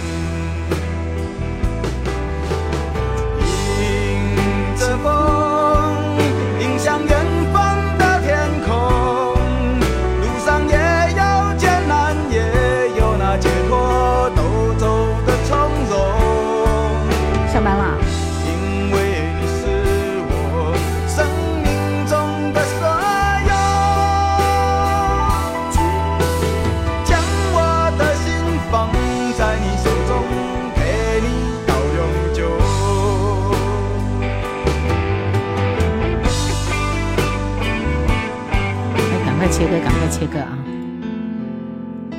[40.26, 40.58] 歌，赶快切歌啊！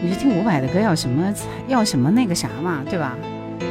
[0.01, 1.33] 你是听伍佰的歌要什么
[1.67, 3.17] 要什么那个啥嘛，对吧？
[3.59, 3.65] 哎，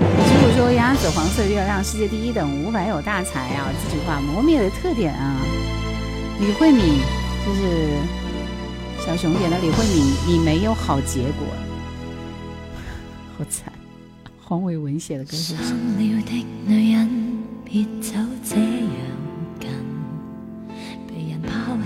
[0.00, 5.36] 如果说鸭子黄色月亮世界第一等，伍佰有大才啊，这句话磨灭的特点啊。
[6.40, 6.80] 李慧敏
[7.44, 7.98] 就是
[9.04, 11.46] 小熊点的李慧敏，你没有好结果，
[13.36, 13.70] 好惨。
[14.42, 15.74] 黄伟文写的歌是不是？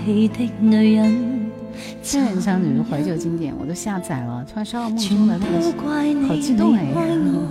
[0.04, 1.50] 人抛弃的女人，
[2.02, 6.98] 这人唱只是怀旧经典，我都下载了，突然烧到梦中的那个好激动哎離開
[7.32, 7.48] 我，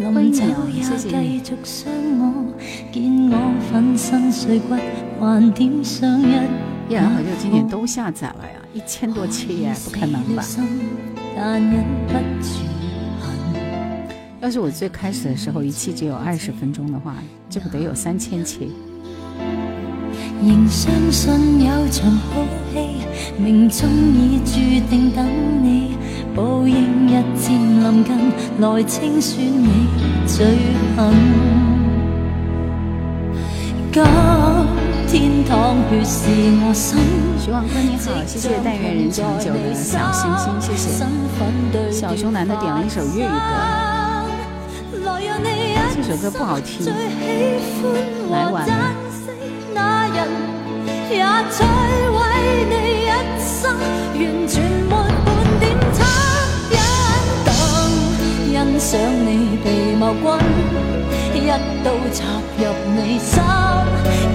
[0.00, 1.88] 歡迎你謝謝你也繼續傷
[2.18, 2.22] 我，
[2.92, 3.34] 見我
[3.70, 4.76] 粉身碎骨，
[5.18, 6.24] 還點上一
[6.88, 10.44] 依然怀旧经典都下载了呀，一千多期耶，不可能吧？
[14.40, 17.16] 要是我最开始的时候一期只有二十分钟的话，
[17.50, 18.70] 这不得有三千期？
[20.44, 23.00] 仍相信有場好戲，
[23.38, 24.58] 命中已注
[24.88, 25.26] 定等
[25.62, 25.96] 你，
[26.36, 27.50] 報應日漸
[27.82, 29.88] 臨近，來清算你
[30.26, 30.46] 罪
[30.96, 30.98] 行。
[35.06, 36.28] 今天淌血是
[36.60, 36.98] 我心。
[37.40, 41.02] 徐望哥你好，谢谢但愿人长久的小星星，谢谢。
[41.90, 43.28] 小熊男的点了一首粤语
[45.02, 45.06] 歌，
[45.94, 46.84] 这首歌不好听，
[48.30, 49.05] 来晚了。
[49.76, 50.18] 那人
[51.10, 51.22] 也
[51.52, 51.54] 摧
[52.10, 52.16] 毁
[52.70, 52.74] 你
[53.04, 53.06] 一
[53.38, 53.76] 生，
[54.16, 54.54] 完全
[54.88, 54.92] 沒
[55.24, 55.28] 半
[55.60, 56.00] 點惻
[56.72, 56.74] 隱。
[57.44, 57.48] 等
[58.48, 58.88] 欣賞
[59.26, 59.28] 你
[59.62, 59.66] 被
[60.00, 60.24] 謀君，
[61.44, 61.46] 一
[61.84, 62.18] 刀插
[62.56, 62.62] 入
[62.96, 63.34] 你心，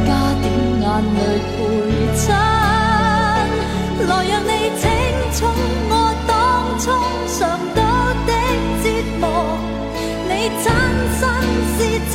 [0.06, 0.10] 加
[0.44, 0.46] 點
[0.80, 0.86] 眼
[1.18, 1.20] 淚
[1.50, 1.58] 陪
[2.16, 2.24] 襯，
[4.08, 4.84] 來讓你清
[5.34, 5.38] 楚
[5.90, 5.94] 我
[6.28, 6.30] 當
[6.78, 6.84] 初
[7.40, 7.40] 尝
[7.74, 7.80] 到
[8.28, 8.30] 的
[8.84, 8.86] 折
[9.20, 9.24] 磨。
[10.30, 10.32] 你
[10.64, 10.66] 真
[11.18, 11.22] 身
[11.74, 11.80] 是
[12.12, 12.14] 清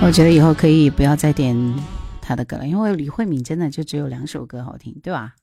[0.00, 1.56] 我觉得以后可以不要再点
[2.22, 5.34] 他的歌了，因为李慧敏真的就只有两首歌好听，对吧？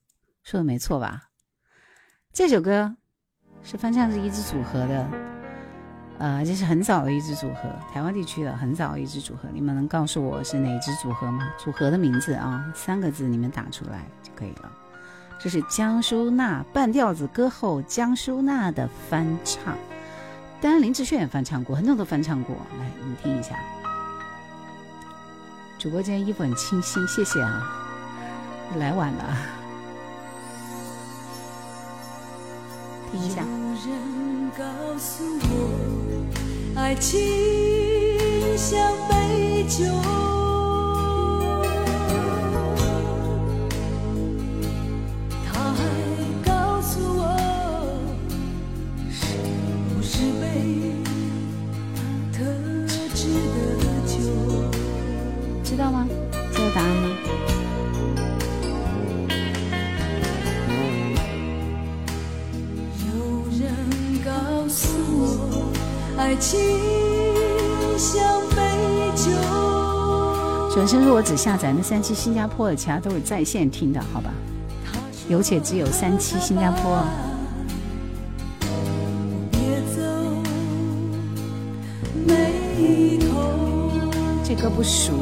[0.44, 1.24] 说的没错吧？
[2.32, 2.96] 这首歌
[3.64, 5.08] 是翻唱自一支组合的，
[6.20, 9.50] 呃，这是很早的一支组合，台湾地区的很早的一支组合。
[9.54, 11.48] 你们能告诉我是哪支组合吗？
[11.60, 14.72] 组合的名字啊，三个字你们打出来就可以了。
[15.38, 19.78] 这是江淑娜半调子歌后江淑娜的翻唱，
[20.62, 22.56] 当然林志炫也翻唱过，很多都翻唱过。
[22.80, 23.60] 来，你们听一下。
[25.86, 27.62] 直播间衣服很清新，谢谢啊，
[28.80, 29.38] 来晚了。
[33.12, 33.44] 听一下。
[36.76, 40.45] 爱情像杯酒。
[55.96, 56.08] 吗？
[56.52, 57.10] 知道答案吗？
[63.08, 63.14] 有
[63.60, 63.64] 人
[64.26, 64.88] 告诉
[65.18, 65.72] 我，
[66.18, 66.60] 爱情
[67.98, 68.58] 像杯
[69.16, 69.32] 酒。
[70.74, 74.30] 转身说我只下载那三期新加坡的，其他都是在线听的，好吧？
[75.30, 77.02] 有且只有三期新加坡。
[79.50, 79.60] 别
[79.96, 80.02] 走，
[82.28, 83.26] 眉头。
[84.44, 85.14] 这歌不熟，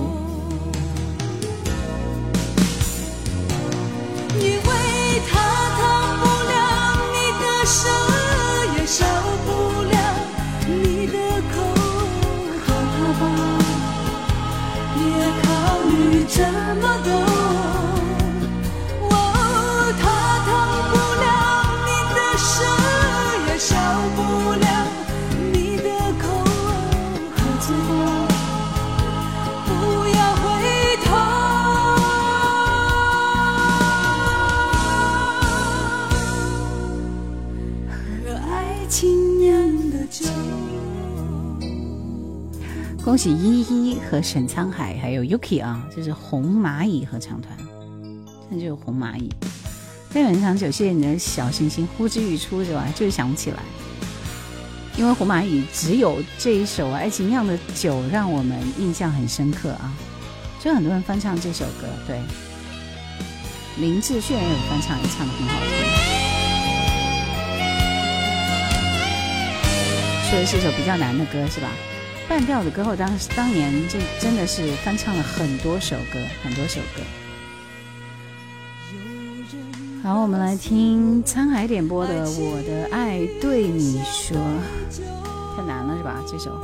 [16.25, 16.41] 这
[16.81, 17.02] 么
[43.03, 47.53] 恭喜依依和沈沧海还有 Yuki 啊，这是红蚂蚁合唱团，
[48.49, 49.29] 这就是红蚂蚁。
[50.09, 52.87] 在本场酒，谢谢你的小星星，呼之欲出是吧？
[52.95, 53.57] 就是想不起来，
[54.95, 59.93] 因为红蚂蚁只有这一首《爱情酿的酒》让我们印象很深刻啊，
[60.61, 62.21] 就很多人翻唱这首歌，对，
[63.79, 65.69] 林志炫也有翻唱，也唱的很好听。
[70.29, 71.69] 说的是一首比较难的歌是吧？
[72.29, 77.01] 半调的歌后当当年这真的是翻唱了很多首歌，很多首歌。
[80.01, 84.37] 好，我们来听沧海点播的《我的爱对你说》，
[85.55, 86.23] 太难了是吧？
[86.27, 86.59] 这首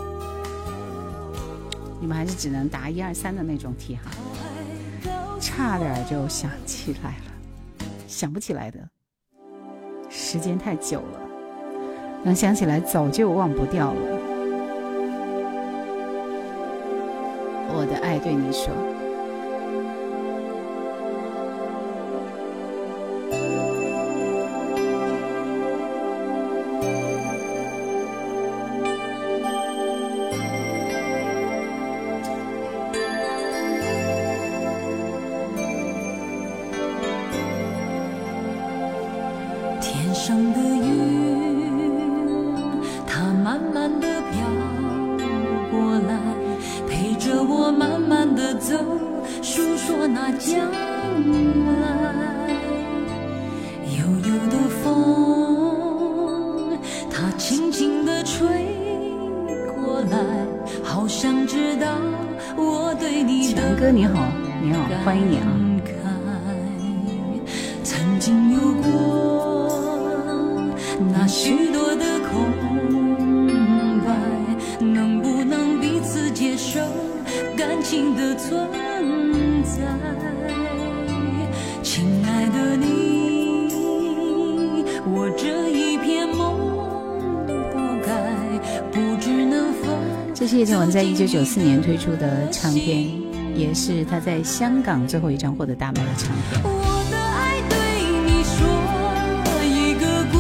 [2.01, 4.12] 你们还是只能答一二三的那种题哈，
[5.39, 8.80] 差点就想起来了，想不起来的，
[10.10, 11.20] 时间太久了，
[12.24, 14.18] 能想起来早就忘不掉了。
[17.80, 18.99] 我的爱对你说。
[91.32, 93.08] 九九四年推出的唱片，
[93.56, 96.60] 也是他在香港最后一张获得大卖的唱片。
[96.64, 97.78] 我的爱对
[98.26, 98.58] 你说
[99.64, 100.38] 一个故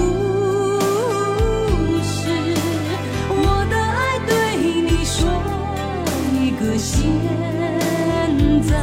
[2.01, 2.25] 事，
[3.29, 5.29] 我的爱对你说
[6.33, 7.05] 一个现
[8.67, 8.73] 在。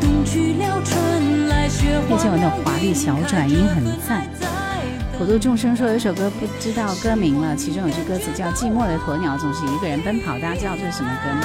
[0.00, 2.16] 冬去了，春来雪花。
[2.16, 4.26] 叶倩文的华丽小转音很赞。
[5.20, 11.42] 普渡众生说有一首歌不知道歌名了，其中有句歌词叫“寂寞的鸵鸟总是一个人奔跑”，大家知道这是什么歌吗？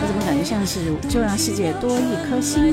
[0.00, 2.72] 我怎么感觉像是就让世界多一颗心？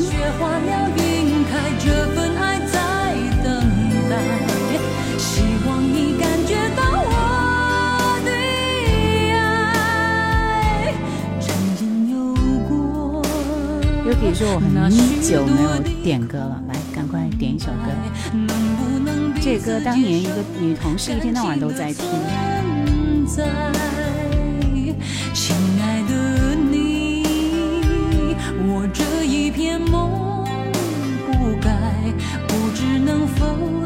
[14.21, 14.71] 可以说我很
[15.19, 17.89] 久没有点歌了，来，赶快点一首歌。
[19.41, 22.05] 这歌当年一个女同事一天到晚都在听。
[25.33, 27.23] 亲爱的你，
[28.67, 30.45] 我这一片梦
[31.25, 31.71] 不该，
[32.47, 33.80] 不知能否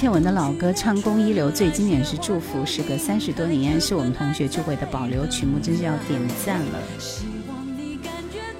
[0.00, 6.80] 倩文的老歌《唱功一流》最经典是《祝福》，时隔三十多年，依然是我们同学聚会的保留曲目，真是要点赞了。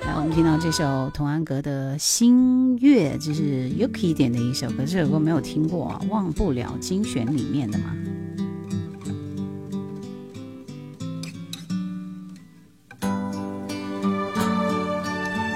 [0.03, 7.97] 来，我们听到这首童安格的《新月》，这是 Yuki 点的一首歌，这首歌没有听过，《忘不了精选》里面的嘛。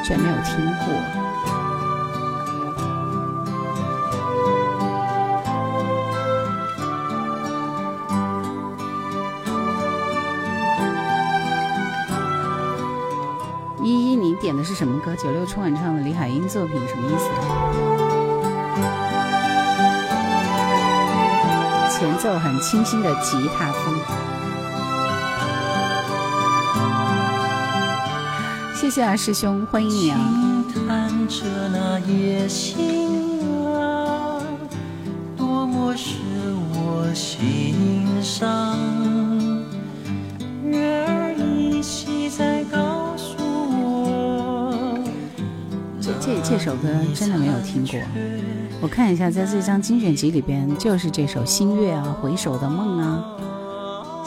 [0.02, 1.23] 居然没有听过。
[14.74, 15.14] 什么歌？
[15.16, 17.24] 九六春晚唱的李海英作品，什么意思？
[21.96, 23.94] 前奏很清新的吉他风。
[28.74, 30.10] 谢谢啊，师兄，欢迎你！
[30.10, 31.08] 啊，
[46.64, 48.00] 首歌真的没有听过。
[48.80, 53.22] 我看一下，在这张精选集里边，就是这首《星月》啊，《回首的梦》啊，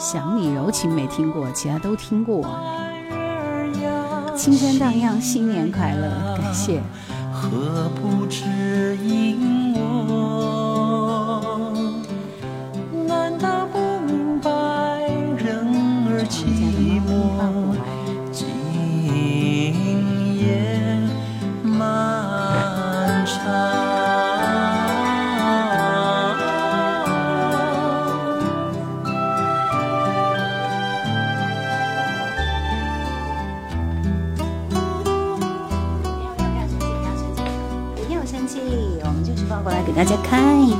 [0.00, 2.48] 想你柔情》没听过，其他都听过。
[4.36, 6.36] 青山荡漾，新年快乐！
[6.40, 6.80] 感谢。
[7.32, 8.96] 何不知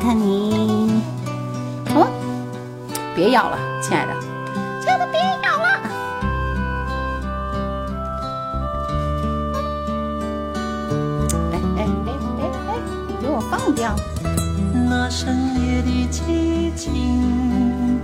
[0.09, 1.03] 看你。
[1.95, 2.09] 哦，
[3.15, 4.15] 别咬了，亲爱的，
[4.81, 5.69] 亲爱的别咬了。
[11.53, 12.09] 哎哎哎
[12.41, 13.95] 哎哎，你给我放掉！
[14.89, 15.29] 那深
[15.61, 18.01] 夜的寂静，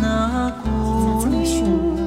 [0.00, 1.98] 那孤这么凶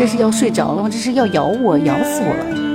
[0.00, 0.88] 这是要睡着了吗？
[0.90, 2.69] 这是要咬我，咬死我了！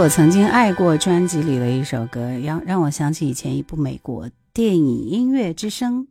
[0.00, 6.02] 我曾经爱过专辑里的一首歌，让让我想起以前一部美国电影《音乐之声》，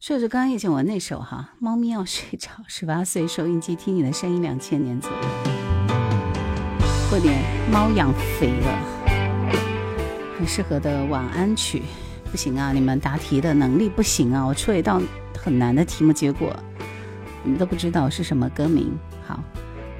[0.00, 5.18] 说着刚刚叶倩文那首哈，猫咪要睡着，十八岁收音机听你的声音，两千年左右，
[7.10, 7.38] 过点
[7.70, 8.10] 猫养
[8.40, 8.78] 肥了，
[10.38, 11.82] 很适合的晚安曲。
[12.30, 15.02] 不行啊，你们答题的能力不行啊，我出了一道
[15.36, 16.50] 很难的题目，结果
[17.44, 18.90] 你们都不知道是什么歌名。
[19.26, 19.38] 好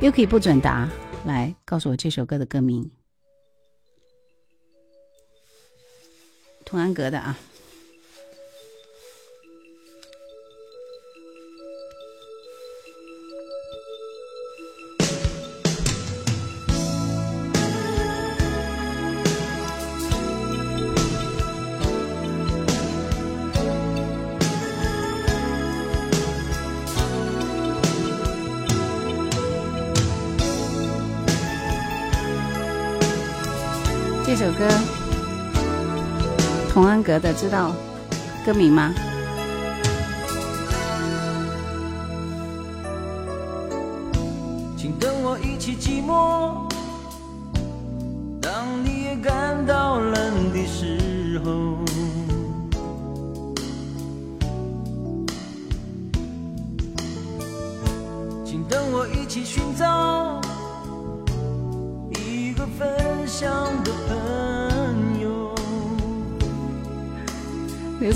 [0.01, 0.89] 又可以不准答，
[1.27, 2.91] 来告诉我这首歌的歌名。
[6.69, 7.35] 童安格的啊。
[37.09, 37.75] 格的，知道
[38.45, 38.93] 歌名吗？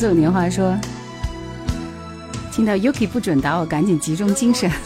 [0.03, 0.76] 走年华说，
[2.50, 4.68] 听到 Yuki 不准打我，赶紧集中精神。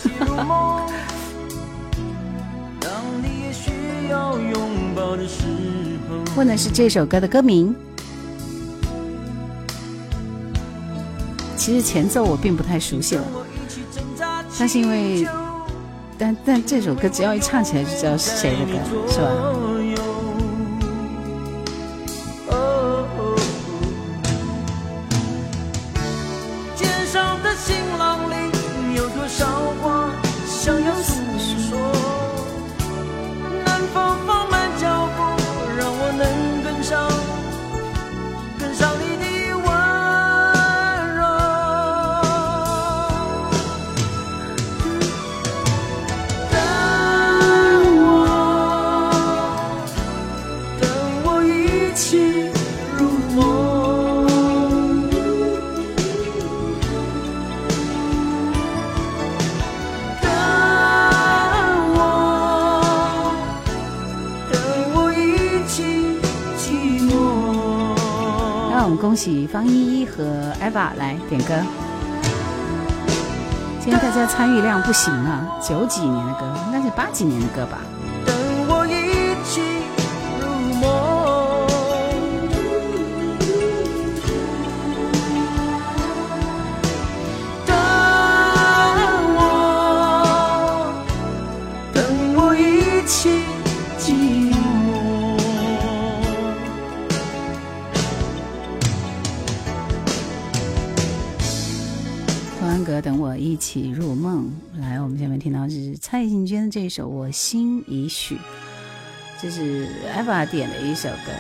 [6.37, 7.75] 问的是这首歌的歌名。
[11.57, 13.25] 其实前奏我并不太熟悉了，
[14.59, 15.27] 但是因为，
[16.19, 18.73] 但但这首歌只要一唱起来就知道是谁的歌，
[19.11, 19.29] 是吧？
[69.07, 70.25] 恭喜方依依和
[70.61, 71.55] Eva 来点歌。
[73.79, 77.79] 今天大家参与量不行啊，九几年的歌，应该是八几年的歌吧？
[103.57, 104.53] 一起入梦。
[104.79, 108.35] 来，我们下面听到是蔡幸娟的这一首《我心已许》，
[109.41, 111.33] 这是 Eva 点的一首歌。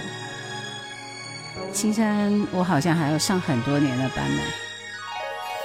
[1.74, 4.40] 青山，我好像还要上很多年的班呢。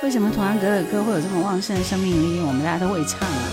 [0.03, 2.41] 为什么童安格的歌会有这么旺盛的生命力？
[2.41, 3.47] 我们大家都会唱啊。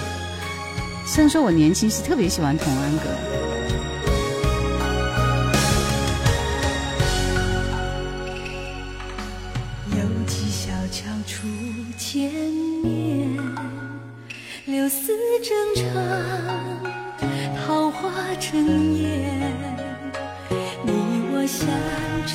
[1.06, 3.04] 虽然说我年轻时特别喜欢童安格，
[15.38, 16.02] 柳丝正长，
[17.56, 18.10] 桃花
[18.40, 19.40] 争艳。
[20.84, 20.92] 你
[21.32, 21.68] 我相
[22.26, 22.34] 知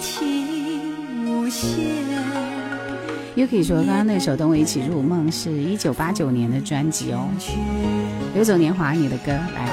[0.00, 1.86] 情无限。
[3.36, 7.28] Yuki 说，刚刚那首《等我一起入梦》是一九八九年的专辑哦，
[8.34, 9.68] 《流走年华》你的歌来，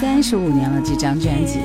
[0.00, 1.60] 三十五年了这张专辑。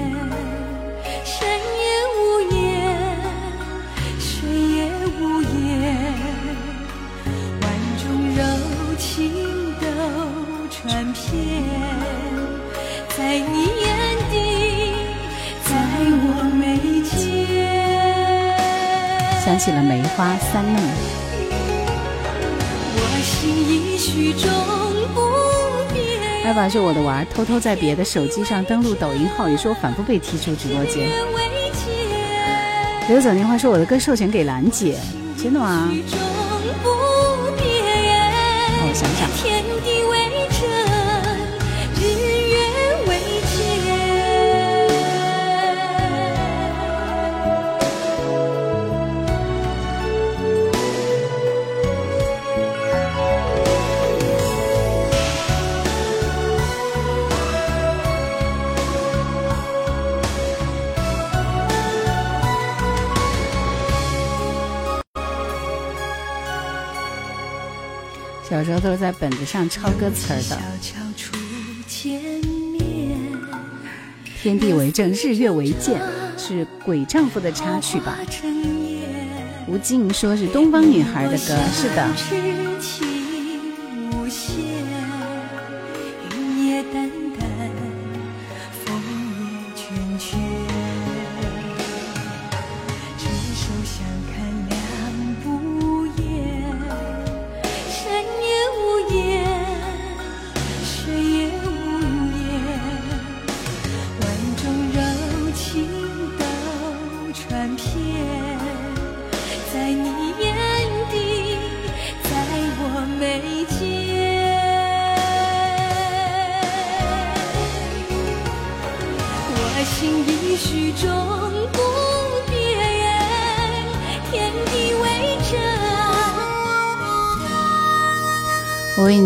[19.46, 20.82] 想起了梅花三弄，
[22.96, 24.50] 我心已许终
[25.14, 25.22] 不
[25.94, 26.04] 变。
[26.82, 31.08] 我的娃儿，偷偷在别的手机上登录抖音号，也是我反复被踢出直播间。
[33.08, 34.98] 刘总电话说我的歌授权给兰姐，
[35.38, 35.92] 真的吗？
[38.80, 39.30] 让我想想，
[68.56, 70.58] 小时候都是在本子上抄歌词儿的。
[74.42, 76.00] 天地为证，日月为鉴，
[76.38, 78.18] 是《鬼丈夫》的插曲吧？
[79.68, 82.65] 吴静说是东方女孩的歌，是的。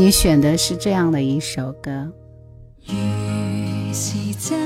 [0.09, 2.11] 你选的是这样的一首歌，
[2.87, 2.95] 如
[3.93, 4.59] 是真，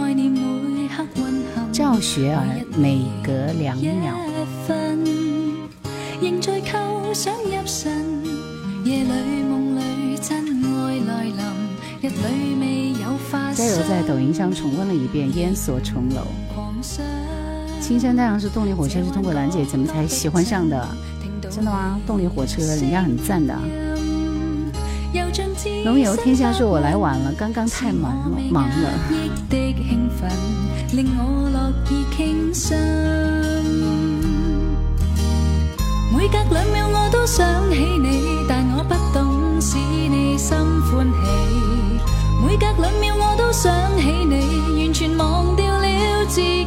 [0.00, 4.14] 愛你每刻蘊含赵雪兒每隔两秒。
[6.20, 8.22] 仍在構想入神。
[8.84, 11.52] 夜裏夢裏真愛來臨，
[12.02, 13.88] 日裏未有發佳柔生。
[13.88, 16.20] 在抖音上重温了一遍《烟锁重樓》。
[16.54, 17.04] 狂想
[17.80, 20.88] 青山太阳是动力火车，是通过兰姐怎么才喜欢上的？
[21.56, 21.98] 真的吗？
[22.06, 23.58] 动力火车人家很赞的。
[25.86, 28.92] 龙游天下说：“我来晚了，刚刚太忙了，忙了。
[36.12, 41.16] 每隔兩秒我都想起你，但我不懂使你心歡喜。
[42.44, 46.66] 每隔兩秒我都想起你，完全忘掉了自己。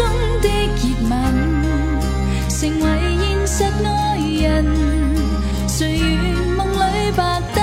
[0.00, 0.08] 中
[0.40, 0.80] 的热
[1.10, 1.12] 吻，
[2.48, 2.84] 成为
[3.20, 3.86] 现实爱
[4.18, 4.44] 人。
[5.68, 6.08] 谁愿
[6.56, 7.20] 梦里白
[7.54, 7.60] 等？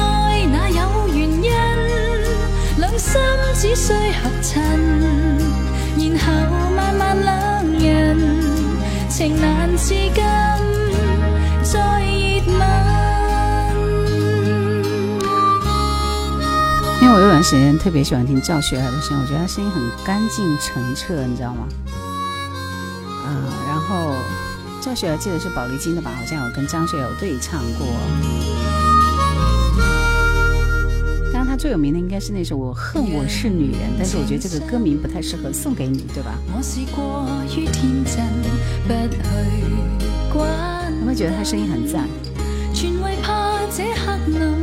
[0.00, 0.02] 爱
[0.46, 0.80] 哪有
[1.14, 1.50] 原因？
[2.78, 3.20] 两心
[3.54, 4.56] 只需合衬，
[5.98, 6.28] 然后
[6.74, 7.30] 慢慢两
[7.78, 8.18] 人，
[9.10, 10.24] 情难自禁，
[17.10, 21.66] 为我有段时间特别喜欢听赵学而的声音，我觉得他声音很干净澄澈，你知道吗？
[23.24, 24.14] 啊、然后
[24.80, 26.12] 赵学而记得是宝丽金的吧？
[26.16, 27.86] 好像有跟张学友对唱过。
[31.32, 36.38] 当然，他最有名的应该是那首《我恨我是女人》，但是我觉得这个歌名不太适合送给你，对吧？
[36.56, 38.24] 我是过于天真，
[38.86, 39.18] 不去
[40.32, 40.46] 關
[41.00, 42.08] 有没有觉得他声音很赞？
[42.72, 44.06] 全为怕这黑
[44.38, 44.59] 暗。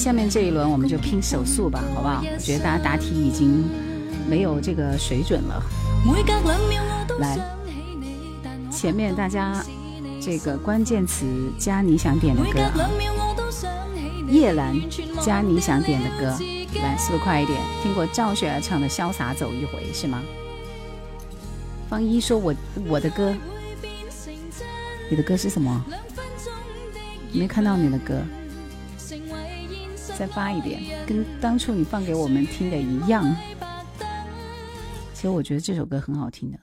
[0.00, 2.24] 下面这一轮我们就拼手速吧，好不好？
[2.24, 3.68] 我觉得大家答题已经
[4.26, 5.62] 没有这个水准了。
[6.06, 9.62] 每隔兩秒我都來想起你，但我前面大家
[10.18, 11.26] 这个关键词
[11.58, 14.74] 加你想点的歌啊，兩秒我都想起你叶兰
[15.20, 16.34] 加你想点的歌
[16.82, 17.60] 来速度快一点。
[17.82, 20.22] 听过赵雪儿唱的《潇洒走一回》是吗？
[21.90, 22.54] 方一说我
[22.88, 23.36] 我的歌，
[25.10, 25.84] 你的歌是什麼？
[25.90, 26.46] 兩分鐘
[26.94, 28.22] 的沒看到你的歌，
[30.20, 33.24] 再发一遍，跟当初你放给我们听的一样。
[35.14, 36.58] 其实我觉得这首歌很好听的。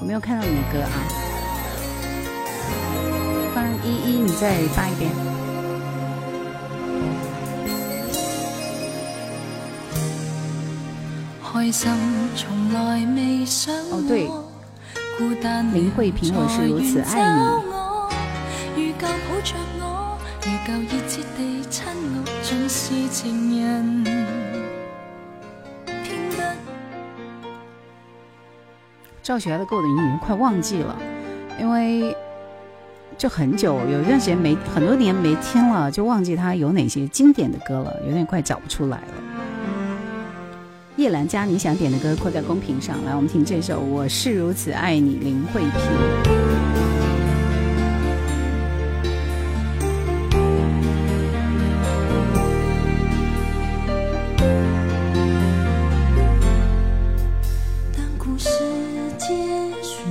[0.00, 0.90] 我没有看到你的歌啊，
[3.54, 5.12] 放依依，你再发一遍。
[11.40, 11.88] 开心
[12.34, 14.41] 从来未想哦對孤單
[15.72, 17.40] 林慧萍我是如此爱你
[18.76, 18.88] 你。
[18.88, 24.04] 如舊抱着我，如舊熱切地親我，盡是情人。
[25.86, 26.36] 偏不
[29.22, 30.96] 趙雪兒的歌我已经快忘记了，
[31.58, 32.14] 因为
[33.16, 39.41] 就很久，有一段时间没很多年没听了，就忘记他有哪些经典的歌了，有点快找不出来了。
[40.96, 45.70] 叶兰佳你想点的歌扣在公屏上，来，我们听这首《我是如此爱你》，林慧萍。
[57.96, 58.50] 当故事
[59.16, 59.34] 结
[59.82, 60.04] 束，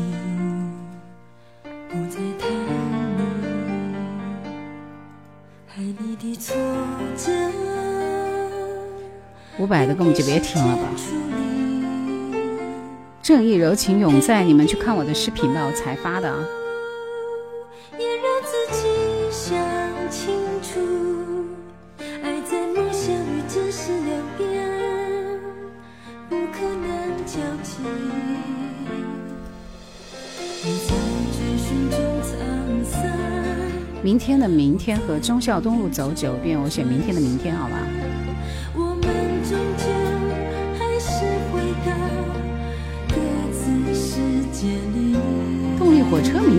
[1.89, 2.49] 不再談
[3.17, 3.21] 論
[5.77, 6.55] 愛你的挫
[7.15, 7.90] 折。
[9.61, 10.81] 伍佰的歌我們就别听了吧。
[13.21, 16.43] 正义柔情永在，你们去看我的视频吧，我才发的啊。
[17.95, 18.87] 也讓自己
[19.29, 19.55] 想
[20.09, 20.33] 清
[20.63, 20.79] 楚，
[22.23, 24.41] 愛在夢想與真實兩邊，
[26.27, 27.83] 不可能交集。
[30.63, 30.95] 你在
[31.37, 32.99] 追尋中滄桑，
[34.01, 37.77] 明天的明天和忠孝东路走九遍，我选明天的明天，好吧？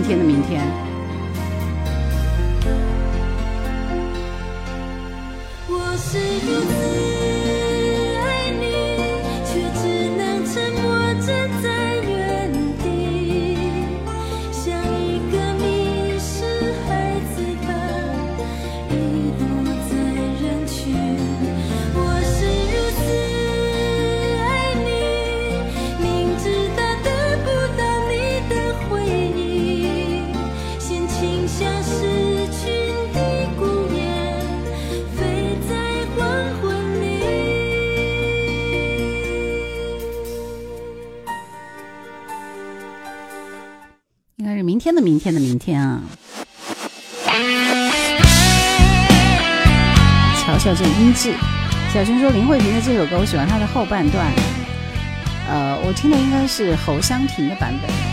[0.03, 0.61] 明天的明天。
[5.69, 7.12] 我是如此
[44.83, 46.01] 天的明天的明天啊。
[50.43, 51.33] 瞧瞧这音质，
[51.93, 54.29] 小熊说林慧萍的这首歌我喜欢她的后半段，
[55.47, 58.12] 呃，我听的应该是侯湘婷的版本。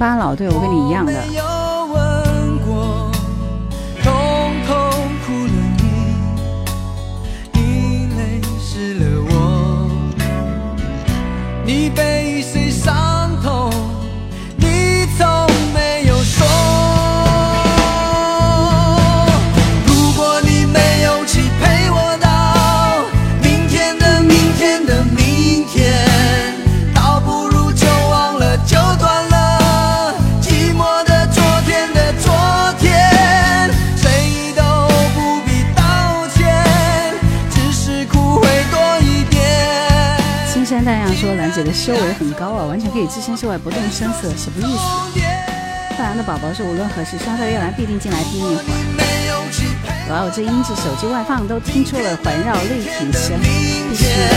[0.00, 0.16] 巴？
[0.16, 1.12] 老对我跟你一样的，
[40.70, 45.20] 山大洋说兰姐的修为很高啊，完全可以置身事外，不动声色，什么意思？
[45.98, 48.64] 范阳的宝宝说无论何时刷到月兰必定进来听一会儿。
[50.10, 54.30] 哇哦，这音质手机外放都听出了环绕立体声，必须的。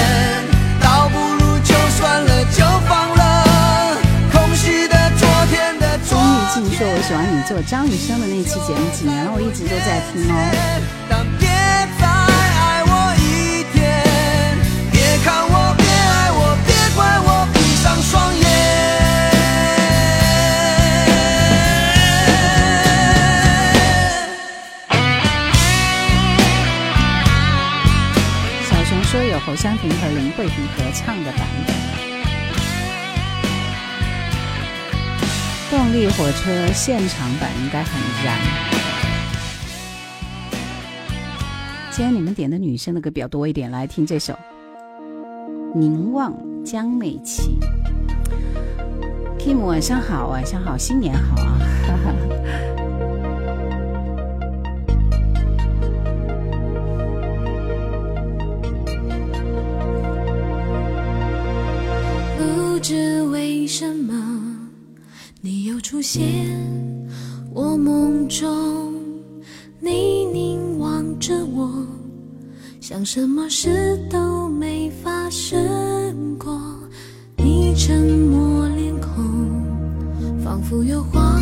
[0.81, 3.95] 倒不如就算了，就放了。
[4.33, 10.33] 空虚的昨天的昨钟玉静说我喜欢你做张雨生的那期节目，几年了，我一直都在听哦。
[29.45, 31.75] 侯湘婷和林慧萍合唱的版本。
[35.69, 38.37] 动力火车现场版应该很燃。
[41.91, 44.33] 今天你们点的女生的歌比较多一点，来听这首
[45.77, 46.31] 《凝望》
[46.63, 47.59] 江美琪。
[49.37, 51.59] Kim 晚上好，晚上好，新年好啊！
[66.03, 66.21] 现
[67.53, 68.93] 我梦中，
[69.79, 71.71] 你凝望着我，
[72.81, 76.59] 像什么事都没发生过。
[77.37, 81.41] 你沉默脸孔，仿佛有话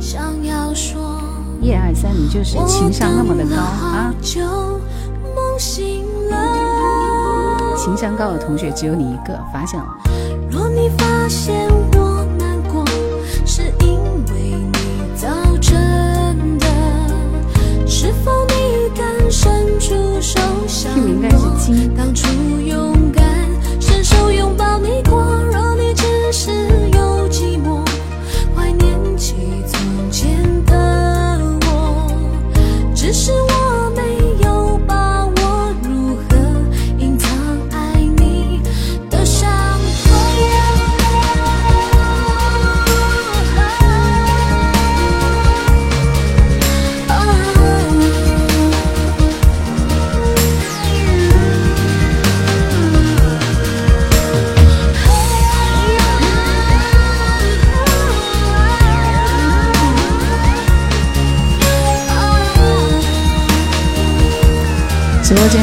[0.00, 1.22] 想要说。
[1.62, 4.12] 叶二三，你就是情商那么的高啊！
[4.20, 7.76] 就梦醒了。
[7.76, 9.96] 情商高的同学只有你一个，发现了。
[10.50, 11.70] 若你发现
[20.20, 21.56] 应该是我？
[21.56, 22.59] 金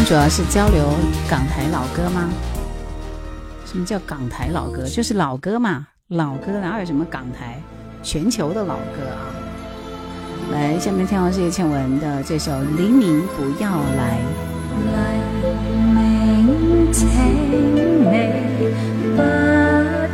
[0.07, 0.87] 主要是交流
[1.29, 2.29] 港台老歌吗？
[3.65, 4.85] 什么叫港台老歌？
[4.85, 7.61] 就是老歌嘛，老歌哪有什么港台？
[8.01, 9.35] 全球的老歌啊！
[10.53, 14.17] 来，下面听到是叶倩文的这首《黎明不要来》。
[14.79, 14.87] 黎
[15.91, 17.05] 明请
[17.99, 18.05] 你
[19.13, 20.07] 不要来，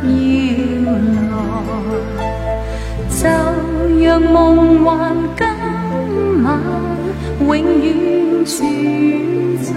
[3.08, 3.28] 就
[4.02, 5.46] 让梦幻今
[6.42, 6.60] 晚
[7.38, 9.74] 永远存在。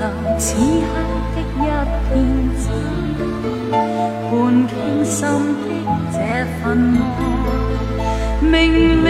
[0.00, 0.04] 留
[0.38, 0.92] 此刻
[1.34, 1.62] 的一
[2.08, 2.10] 片
[2.56, 2.62] 靜，
[4.30, 4.32] 伴
[4.66, 4.70] 傾
[5.04, 5.18] 心
[5.60, 5.68] 的
[6.10, 6.16] 這
[6.62, 6.64] 份
[6.96, 8.48] 愛，明
[9.02, 9.06] 明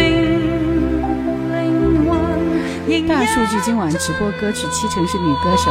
[1.52, 1.54] 靈
[2.08, 2.12] 魂
[2.88, 5.70] 仍大数据今晚直播歌曲七成是女歌手。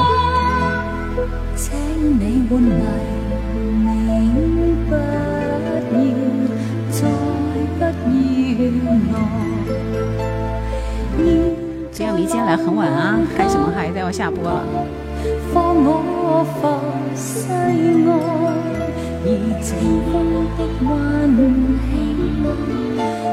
[1.58, 1.76] 請
[2.18, 2.70] 你換黎
[12.30, 14.64] 今天来很晚啊，嗨什么嗨，都要下播了。
[15.52, 16.78] 放我發
[17.16, 17.50] 誓
[18.06, 18.14] 愛，
[19.26, 19.28] 以
[19.64, 19.74] 清
[20.06, 20.14] 風
[20.56, 20.88] 的溫
[21.90, 21.90] 馨，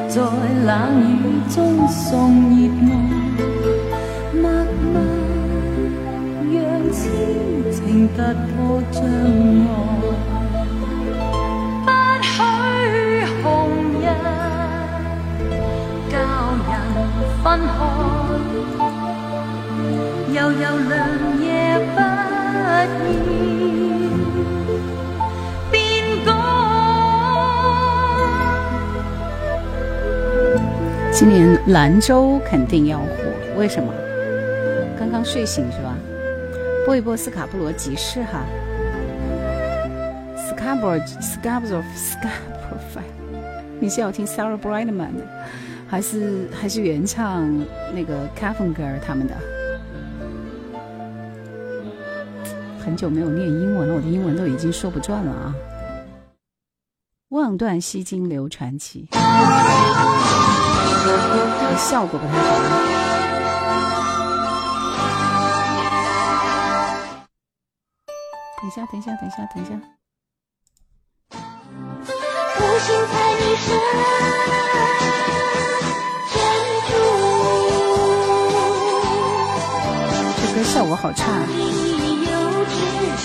[0.08, 0.16] 在
[0.64, 0.72] 冷
[1.12, 2.88] 雨中送熱愛，
[4.32, 4.48] 默
[4.80, 4.96] 默
[6.50, 6.56] 讓
[6.90, 6.96] 痴
[7.70, 7.76] 情
[8.16, 8.18] 突
[8.48, 8.56] 破
[8.90, 9.68] 障礙。
[11.84, 11.86] 不
[12.24, 12.32] 許
[13.44, 13.44] 紅
[14.00, 14.02] 日
[16.08, 16.14] 教
[16.66, 16.72] 人
[17.44, 17.76] 分開。
[20.36, 22.00] 悠悠涼夜不。
[31.10, 33.06] 今年兰州肯定要火，
[33.56, 33.90] 为什么？
[34.98, 35.96] 刚刚睡醒是吧？
[36.84, 38.44] 播一播斯卡布罗集市哈。
[40.36, 43.00] Scarborough Scarborough Scarborough，
[43.80, 45.24] 你是要听 Sarah Brightman 的，
[45.88, 47.50] 还是还是原唱
[47.94, 49.34] 那个 Kevin 哥他们的？
[52.86, 55.52] 很久没有念英文了，我的英文都已经说不转了啊！
[57.30, 59.08] 望断西京流传奇，
[61.76, 62.38] 效果不太好。
[68.62, 69.72] 等一下，等一下，等一下，等一下。
[72.60, 73.76] 无心在你身，
[80.40, 81.26] 这歌效果好差。
[81.48, 81.95] 你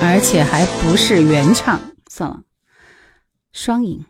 [0.00, 2.42] 而且还不是原唱，算了，
[3.52, 4.04] 双赢。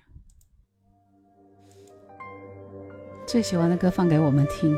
[3.27, 4.77] 最喜欢的歌放给我们听，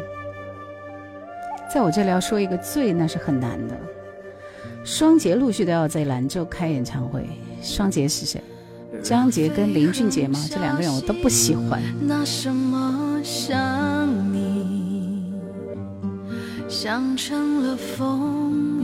[1.73, 3.77] 在我这里要说一个最，那是很难的。
[4.85, 7.29] 双杰陆续都要在兰州开演唱会，
[7.61, 8.43] 双杰是谁？
[9.03, 10.39] 张杰跟林俊杰吗？
[10.49, 11.83] 这两个人我都不喜欢。
[12.07, 13.55] 拿什么想
[14.33, 15.33] 你，
[16.69, 18.80] 想成了风，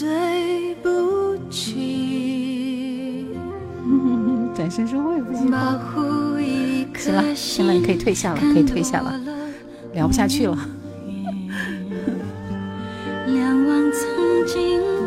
[0.00, 3.26] 对不起。
[4.54, 5.78] 转身说我也不喜保欢。
[5.78, 9.20] 护一行了行了你可以退下了可以退下了
[9.92, 10.56] 聊不下去了。
[13.26, 14.99] 两忘曾经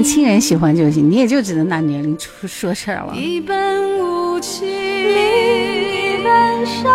[0.00, 3.14] 年轻人喜欢就行，你也就只能拿年龄出说事儿了。
[3.14, 6.90] 一本无情，一本伤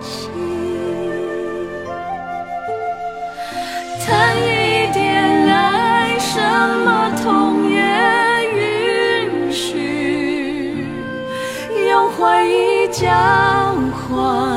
[0.00, 0.30] 心。
[4.06, 5.20] 谈一点
[5.52, 6.38] 爱，什
[6.84, 7.80] 么痛也
[8.54, 10.86] 允许，
[11.90, 13.10] 用怀疑交
[13.90, 14.55] 换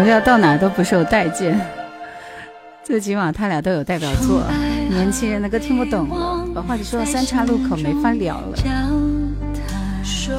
[0.00, 1.60] 什么叫到哪都不受待见？
[2.82, 4.42] 最起码他俩都有代表作。
[4.88, 8.56] 年轻人的歌听不懂了，把话题说到三岔路口没法聊了。
[8.56, 10.34] 交谈说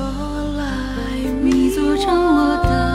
[0.57, 0.65] 来，
[1.43, 2.90] 你组成我的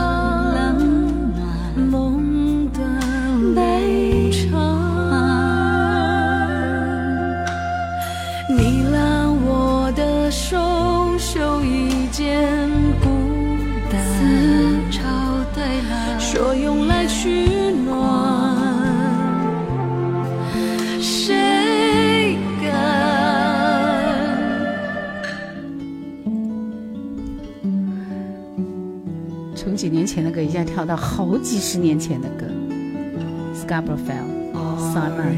[30.17, 32.47] 前的歌，一下跳到好几十年前的歌。
[33.55, 34.25] Scarborough Fair,
[34.81, 35.37] Simon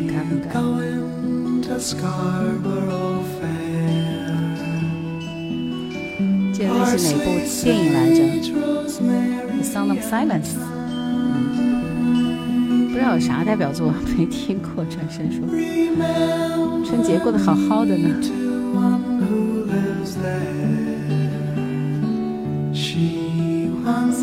[6.53, 7.25] 记得那是哪部
[7.65, 8.23] 电影来着
[9.57, 10.55] ？The Sound of Silence。
[12.87, 15.45] 不知道有啥代表作没听过，转身说，
[16.85, 18.09] 春节过得好好的呢。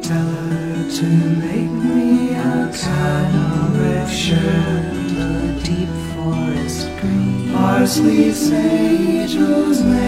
[0.00, 1.06] Tell her to
[1.42, 8.36] make me a kind of red shirt, a deep forest green, Our sweet
[9.34, 10.05] rosemary.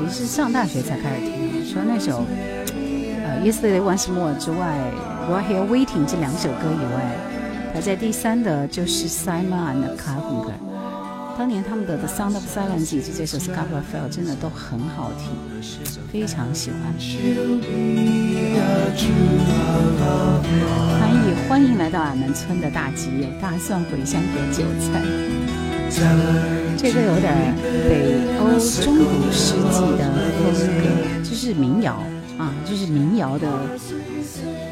[0.00, 1.66] 其实是上大学才开始听的。
[1.70, 2.24] 除了那首
[3.22, 4.78] 呃《Yesterday Once More》之外，
[5.30, 7.16] 《Right Here Waiting》这两首歌以外，
[7.74, 10.52] 排在第三的就是 Simon and Garfunkel。
[11.38, 15.28] 当年他们的《The Sound of Silence》以及这首《Scarborough Fair》真的都很好听，
[16.10, 16.80] 非常喜欢。
[20.98, 26.59] 翻译欢迎来到俺们村的大吉，大蒜、茴香和韭菜。
[26.82, 27.54] 这个有点
[27.90, 30.50] 北欧中古世纪的风
[30.80, 30.82] 格，
[31.22, 32.02] 就是民谣
[32.38, 33.46] 啊，就是民谣的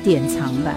[0.03, 0.75] 典藏版。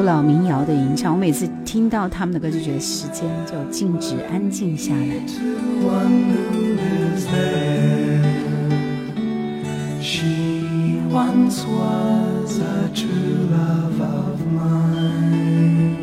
[0.00, 5.02] 古老民谣的吟唱，我每次听到他们的歌，就觉得时间就静止安静下来。
[5.84, 8.22] one who lives there.
[10.00, 15.96] She once was a true love of mine.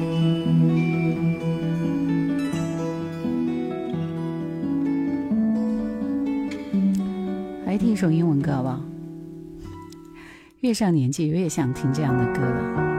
[7.65, 8.79] 来听一首英文歌好不好？
[10.59, 12.96] 越上年纪越想听这样的歌了。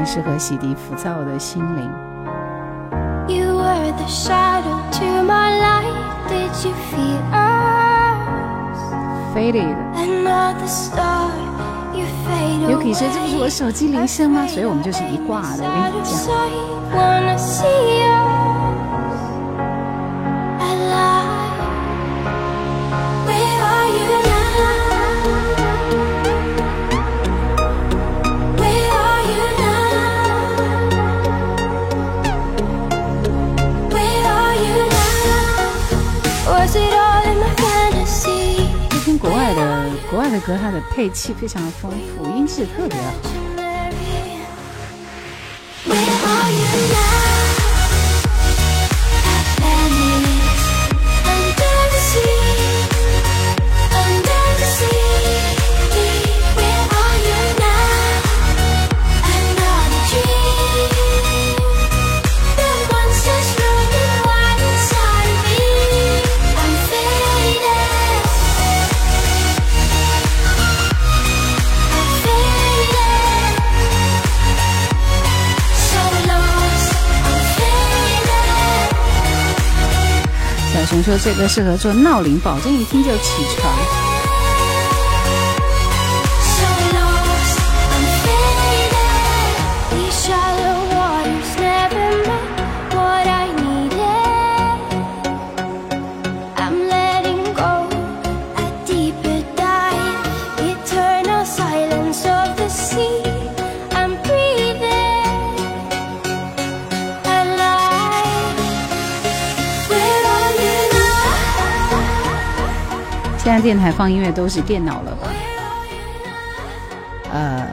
[0.00, 1.84] 很适合洗涤浮躁的心灵。
[3.28, 5.92] You were the shadow to my light.
[6.26, 8.78] Did you feel us?
[9.34, 11.28] Faded，Another star,
[11.92, 14.46] you fade 有可以说.这不是我手机铃声吗？
[14.46, 15.64] 所以我们就是一挂的。
[15.64, 16.16] 我跟你讲，
[40.32, 43.39] 的歌，它的配器非常的丰富，音质特别好。
[81.10, 84.19] 说这个适合做闹铃，保证一听就起床。
[113.60, 115.28] 电台放音乐都是电脑了吧？
[117.32, 117.66] 呃，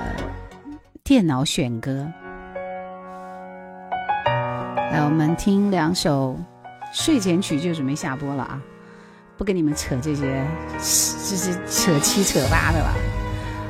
[1.03, 2.05] 电脑选歌。
[4.91, 6.38] 来，我们听两首
[6.93, 8.61] 睡前曲就准备下播了啊！
[9.38, 12.93] 不跟你们扯这些，就是扯七扯八的了。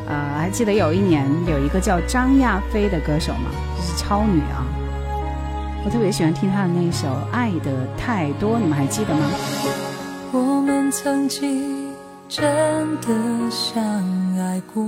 [0.07, 3.52] 呃，还记得有一年有一个叫张亚飞的歌手吗？
[3.76, 4.65] 就是超女啊！
[5.85, 9.22] 我特别喜欢听她的那首《爱的太多》，你们还记得吗？
[10.31, 11.76] 我们曾经
[12.29, 13.81] 真的相
[14.37, 14.83] 爱过，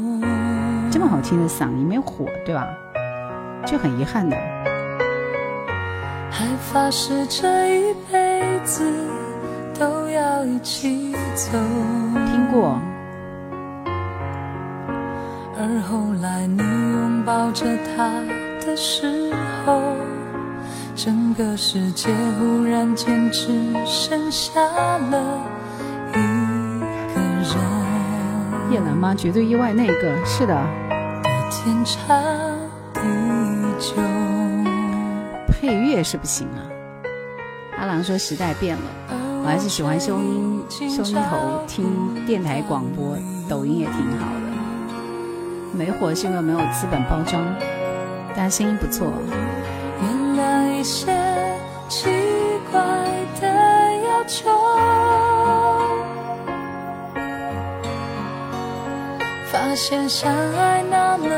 [0.92, 2.68] 这么好听的嗓音没火，对吧？
[3.66, 4.36] 就很遗憾的。
[6.30, 8.84] 还发誓这一辈子
[9.80, 11.58] 都要一起走。
[12.28, 12.78] 听过，
[15.58, 18.12] 而后来你拥抱着他
[18.66, 19.34] 的时
[19.66, 19.82] 候，
[20.94, 23.48] 整个世界忽然间只
[23.86, 25.42] 剩下了
[28.70, 29.16] 叶兰吗？
[29.16, 30.56] 绝对意外那个是的，
[31.50, 32.24] 天长
[32.94, 33.02] 地
[33.80, 33.96] 久。
[35.48, 36.62] 配乐是不行啊。
[37.80, 38.84] 阿郎说时代变了，
[39.42, 43.18] 我还是喜欢收音收音头听电台广播，
[43.50, 44.40] 抖音也挺好的。
[45.74, 47.44] 没火是因为没有资本包装，
[48.36, 49.12] 但声音不错。
[50.02, 51.08] 原谅一些
[51.88, 52.08] 奇
[52.72, 52.80] 怪
[53.42, 54.50] 的要求，
[59.70, 61.30] 发现相爱那么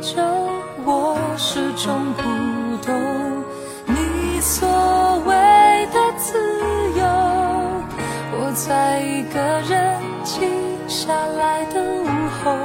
[0.00, 0.22] 久，
[0.84, 2.22] 我始终不
[2.86, 2.94] 懂
[3.84, 5.34] 你所谓
[5.92, 6.38] 的自
[6.96, 7.04] 由。
[8.38, 10.48] 我在一个人静
[10.88, 12.06] 下来的午
[12.38, 12.56] 后。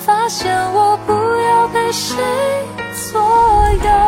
[0.00, 2.16] 发现我不要被谁
[3.12, 4.07] 左右，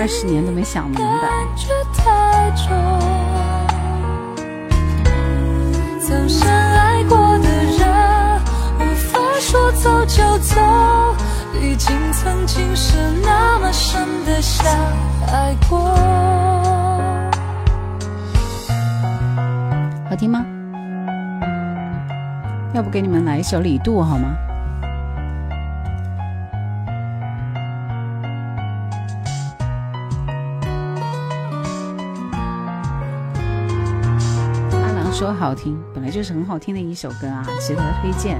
[0.00, 1.04] 二十年都没想明白。
[6.00, 7.86] 曾深爱过的人，
[8.78, 10.56] 无法说走就走，
[11.52, 14.66] 毕竟曾经是那么深的相
[15.30, 15.78] 爱过。
[20.08, 20.46] 好听吗？
[22.72, 24.30] 要不给你们来一首李杜好吗？
[35.40, 38.38] 好听，本来就是很好听的一首歌啊，值得推荐。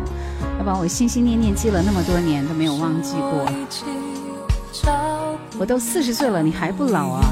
[0.58, 3.46] 要不然我心心念念记了那么多年都没有忘记过。
[5.58, 7.24] 我都四十岁了，你还不老啊？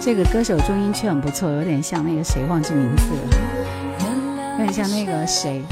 [0.00, 3.22] 这个歌手中音却很不错，有点像那个谁，忘记名字了，
[4.58, 5.62] 有点像那个谁，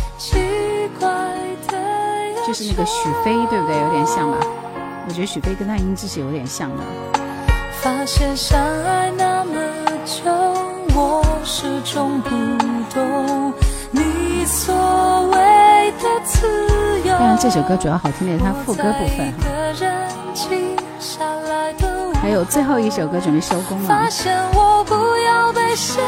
[2.47, 3.77] 就是那个许飞，对不对？
[3.77, 4.39] 有点像吧？
[5.09, 6.85] 我觉得许飞跟他音质是有点像的。
[7.81, 9.55] 发现相爱那么
[10.05, 10.31] 久，
[10.95, 11.21] 我
[11.51, 12.29] 始终不
[12.95, 13.55] 懂
[13.91, 16.47] 你所谓的自
[17.07, 17.19] 由。
[17.19, 19.47] 当然，这首歌主要好听的是它副歌部分哈。
[22.21, 24.95] 还有最后一首歌准备收工了发，现我不
[25.25, 26.03] 要被谁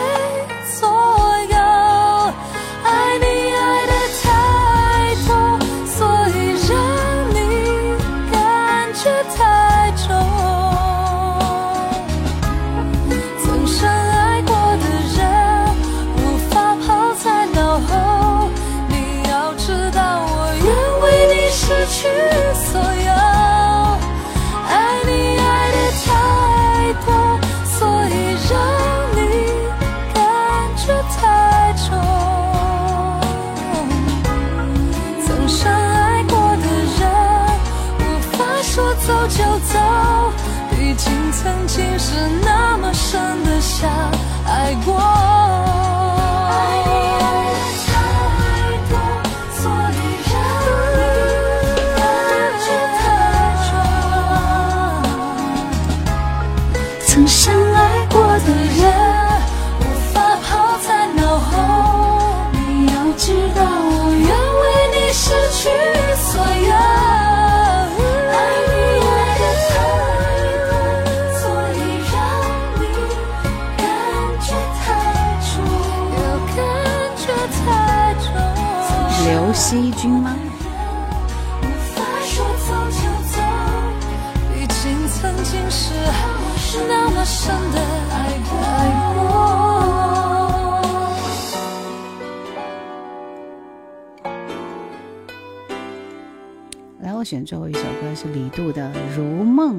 [97.30, 98.82] 选最后一首歌是李杜的
[99.16, 99.76] 《如梦》，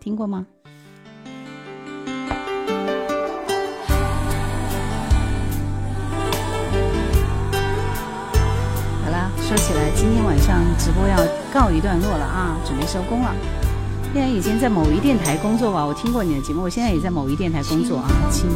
[0.00, 0.44] 听过吗？
[9.04, 11.16] 好啦，说起来，今天晚上直播要
[11.54, 13.32] 告一段落了啊，准备收工了。
[14.12, 18.50] 现在以前在某一电台工作吧，我听过你的节目，我现在也在某一电台工作啊，亲。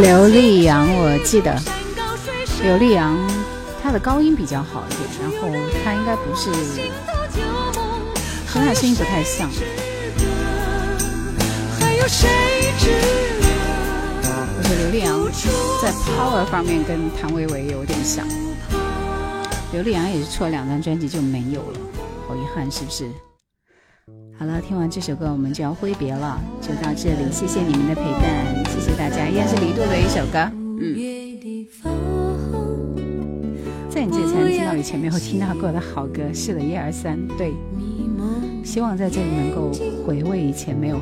[0.00, 1.54] 刘力扬，我记得？
[2.62, 3.18] 刘力扬
[3.82, 5.48] 他的高音比较好一点，然后
[5.84, 6.50] 他应该不是
[8.46, 9.50] 和他声音不太像。
[14.52, 15.22] 我觉得刘力扬
[15.82, 18.26] 在 power 方面跟谭维维有点像。
[19.72, 21.78] 刘力扬也是出了两张专辑就没有了，
[22.26, 23.10] 好遗憾，是不是？
[24.40, 30.50] 好了，听完这首歌我们就要挥别了，就到这里，谢谢你们的陪伴，谢谢大家，依然是李度的一首歌，
[30.80, 30.96] 嗯。
[33.90, 36.22] 在你这里才能听到以前没有听到过的好歌。
[36.32, 37.52] 是的，一二三，对。
[38.64, 39.70] 希望在这里能够
[40.06, 40.98] 回味以前没有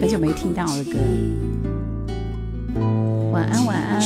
[0.00, 0.92] 很久没听到的歌。
[3.32, 4.00] 晚安，晚安。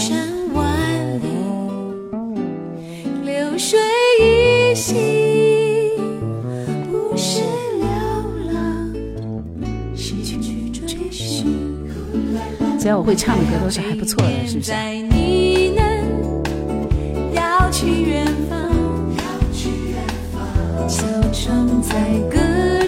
[3.22, 3.78] 流水
[4.22, 4.94] 依稀，
[12.86, 14.70] 只要我会唱的歌都是还不错的，是不是？
[14.70, 15.82] 在呢喃，
[17.34, 18.70] 要去远方，
[20.88, 21.02] 小
[21.32, 21.98] 虫在
[22.30, 22.38] 歌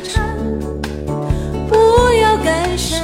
[0.05, 0.25] 唱，
[1.69, 1.75] 不
[2.15, 2.97] 要感伤，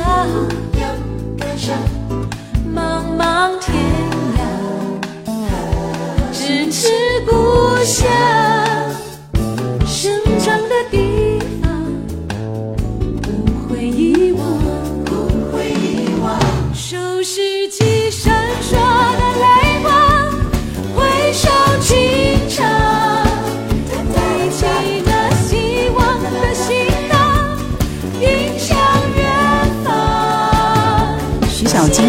[2.73, 3.75] 茫茫天
[4.39, 4.41] 涯，
[6.33, 6.87] 咫尺
[7.27, 7.33] 故
[7.85, 8.07] 乡，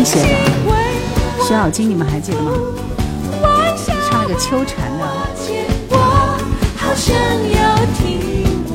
[0.06, 0.28] 写的，
[0.70, 0.72] 为
[1.42, 2.52] 徐小菁你们还记得吗？
[4.08, 5.04] 唱那个秋蝉的，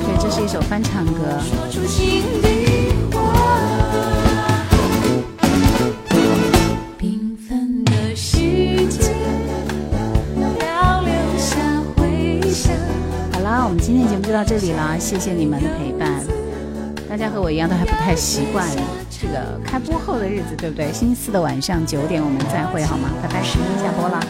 [0.05, 1.12] 对，这是一首翻唱歌。
[1.40, 3.19] 说出心里话。
[6.98, 8.39] 缤纷的世
[8.89, 9.15] 界，
[10.61, 11.57] 要留下
[11.97, 12.74] 回响。
[13.32, 16.24] 好啦，我们今天节目就到这里啦，谢谢你们的陪伴。
[17.09, 18.82] 大家和我一样都还不太习惯这
[19.65, 20.93] 开播后的日子对不对？
[20.93, 23.09] 星期四的晚上九点，我们再会好吗？
[23.23, 24.20] 拜拜，十一下播了。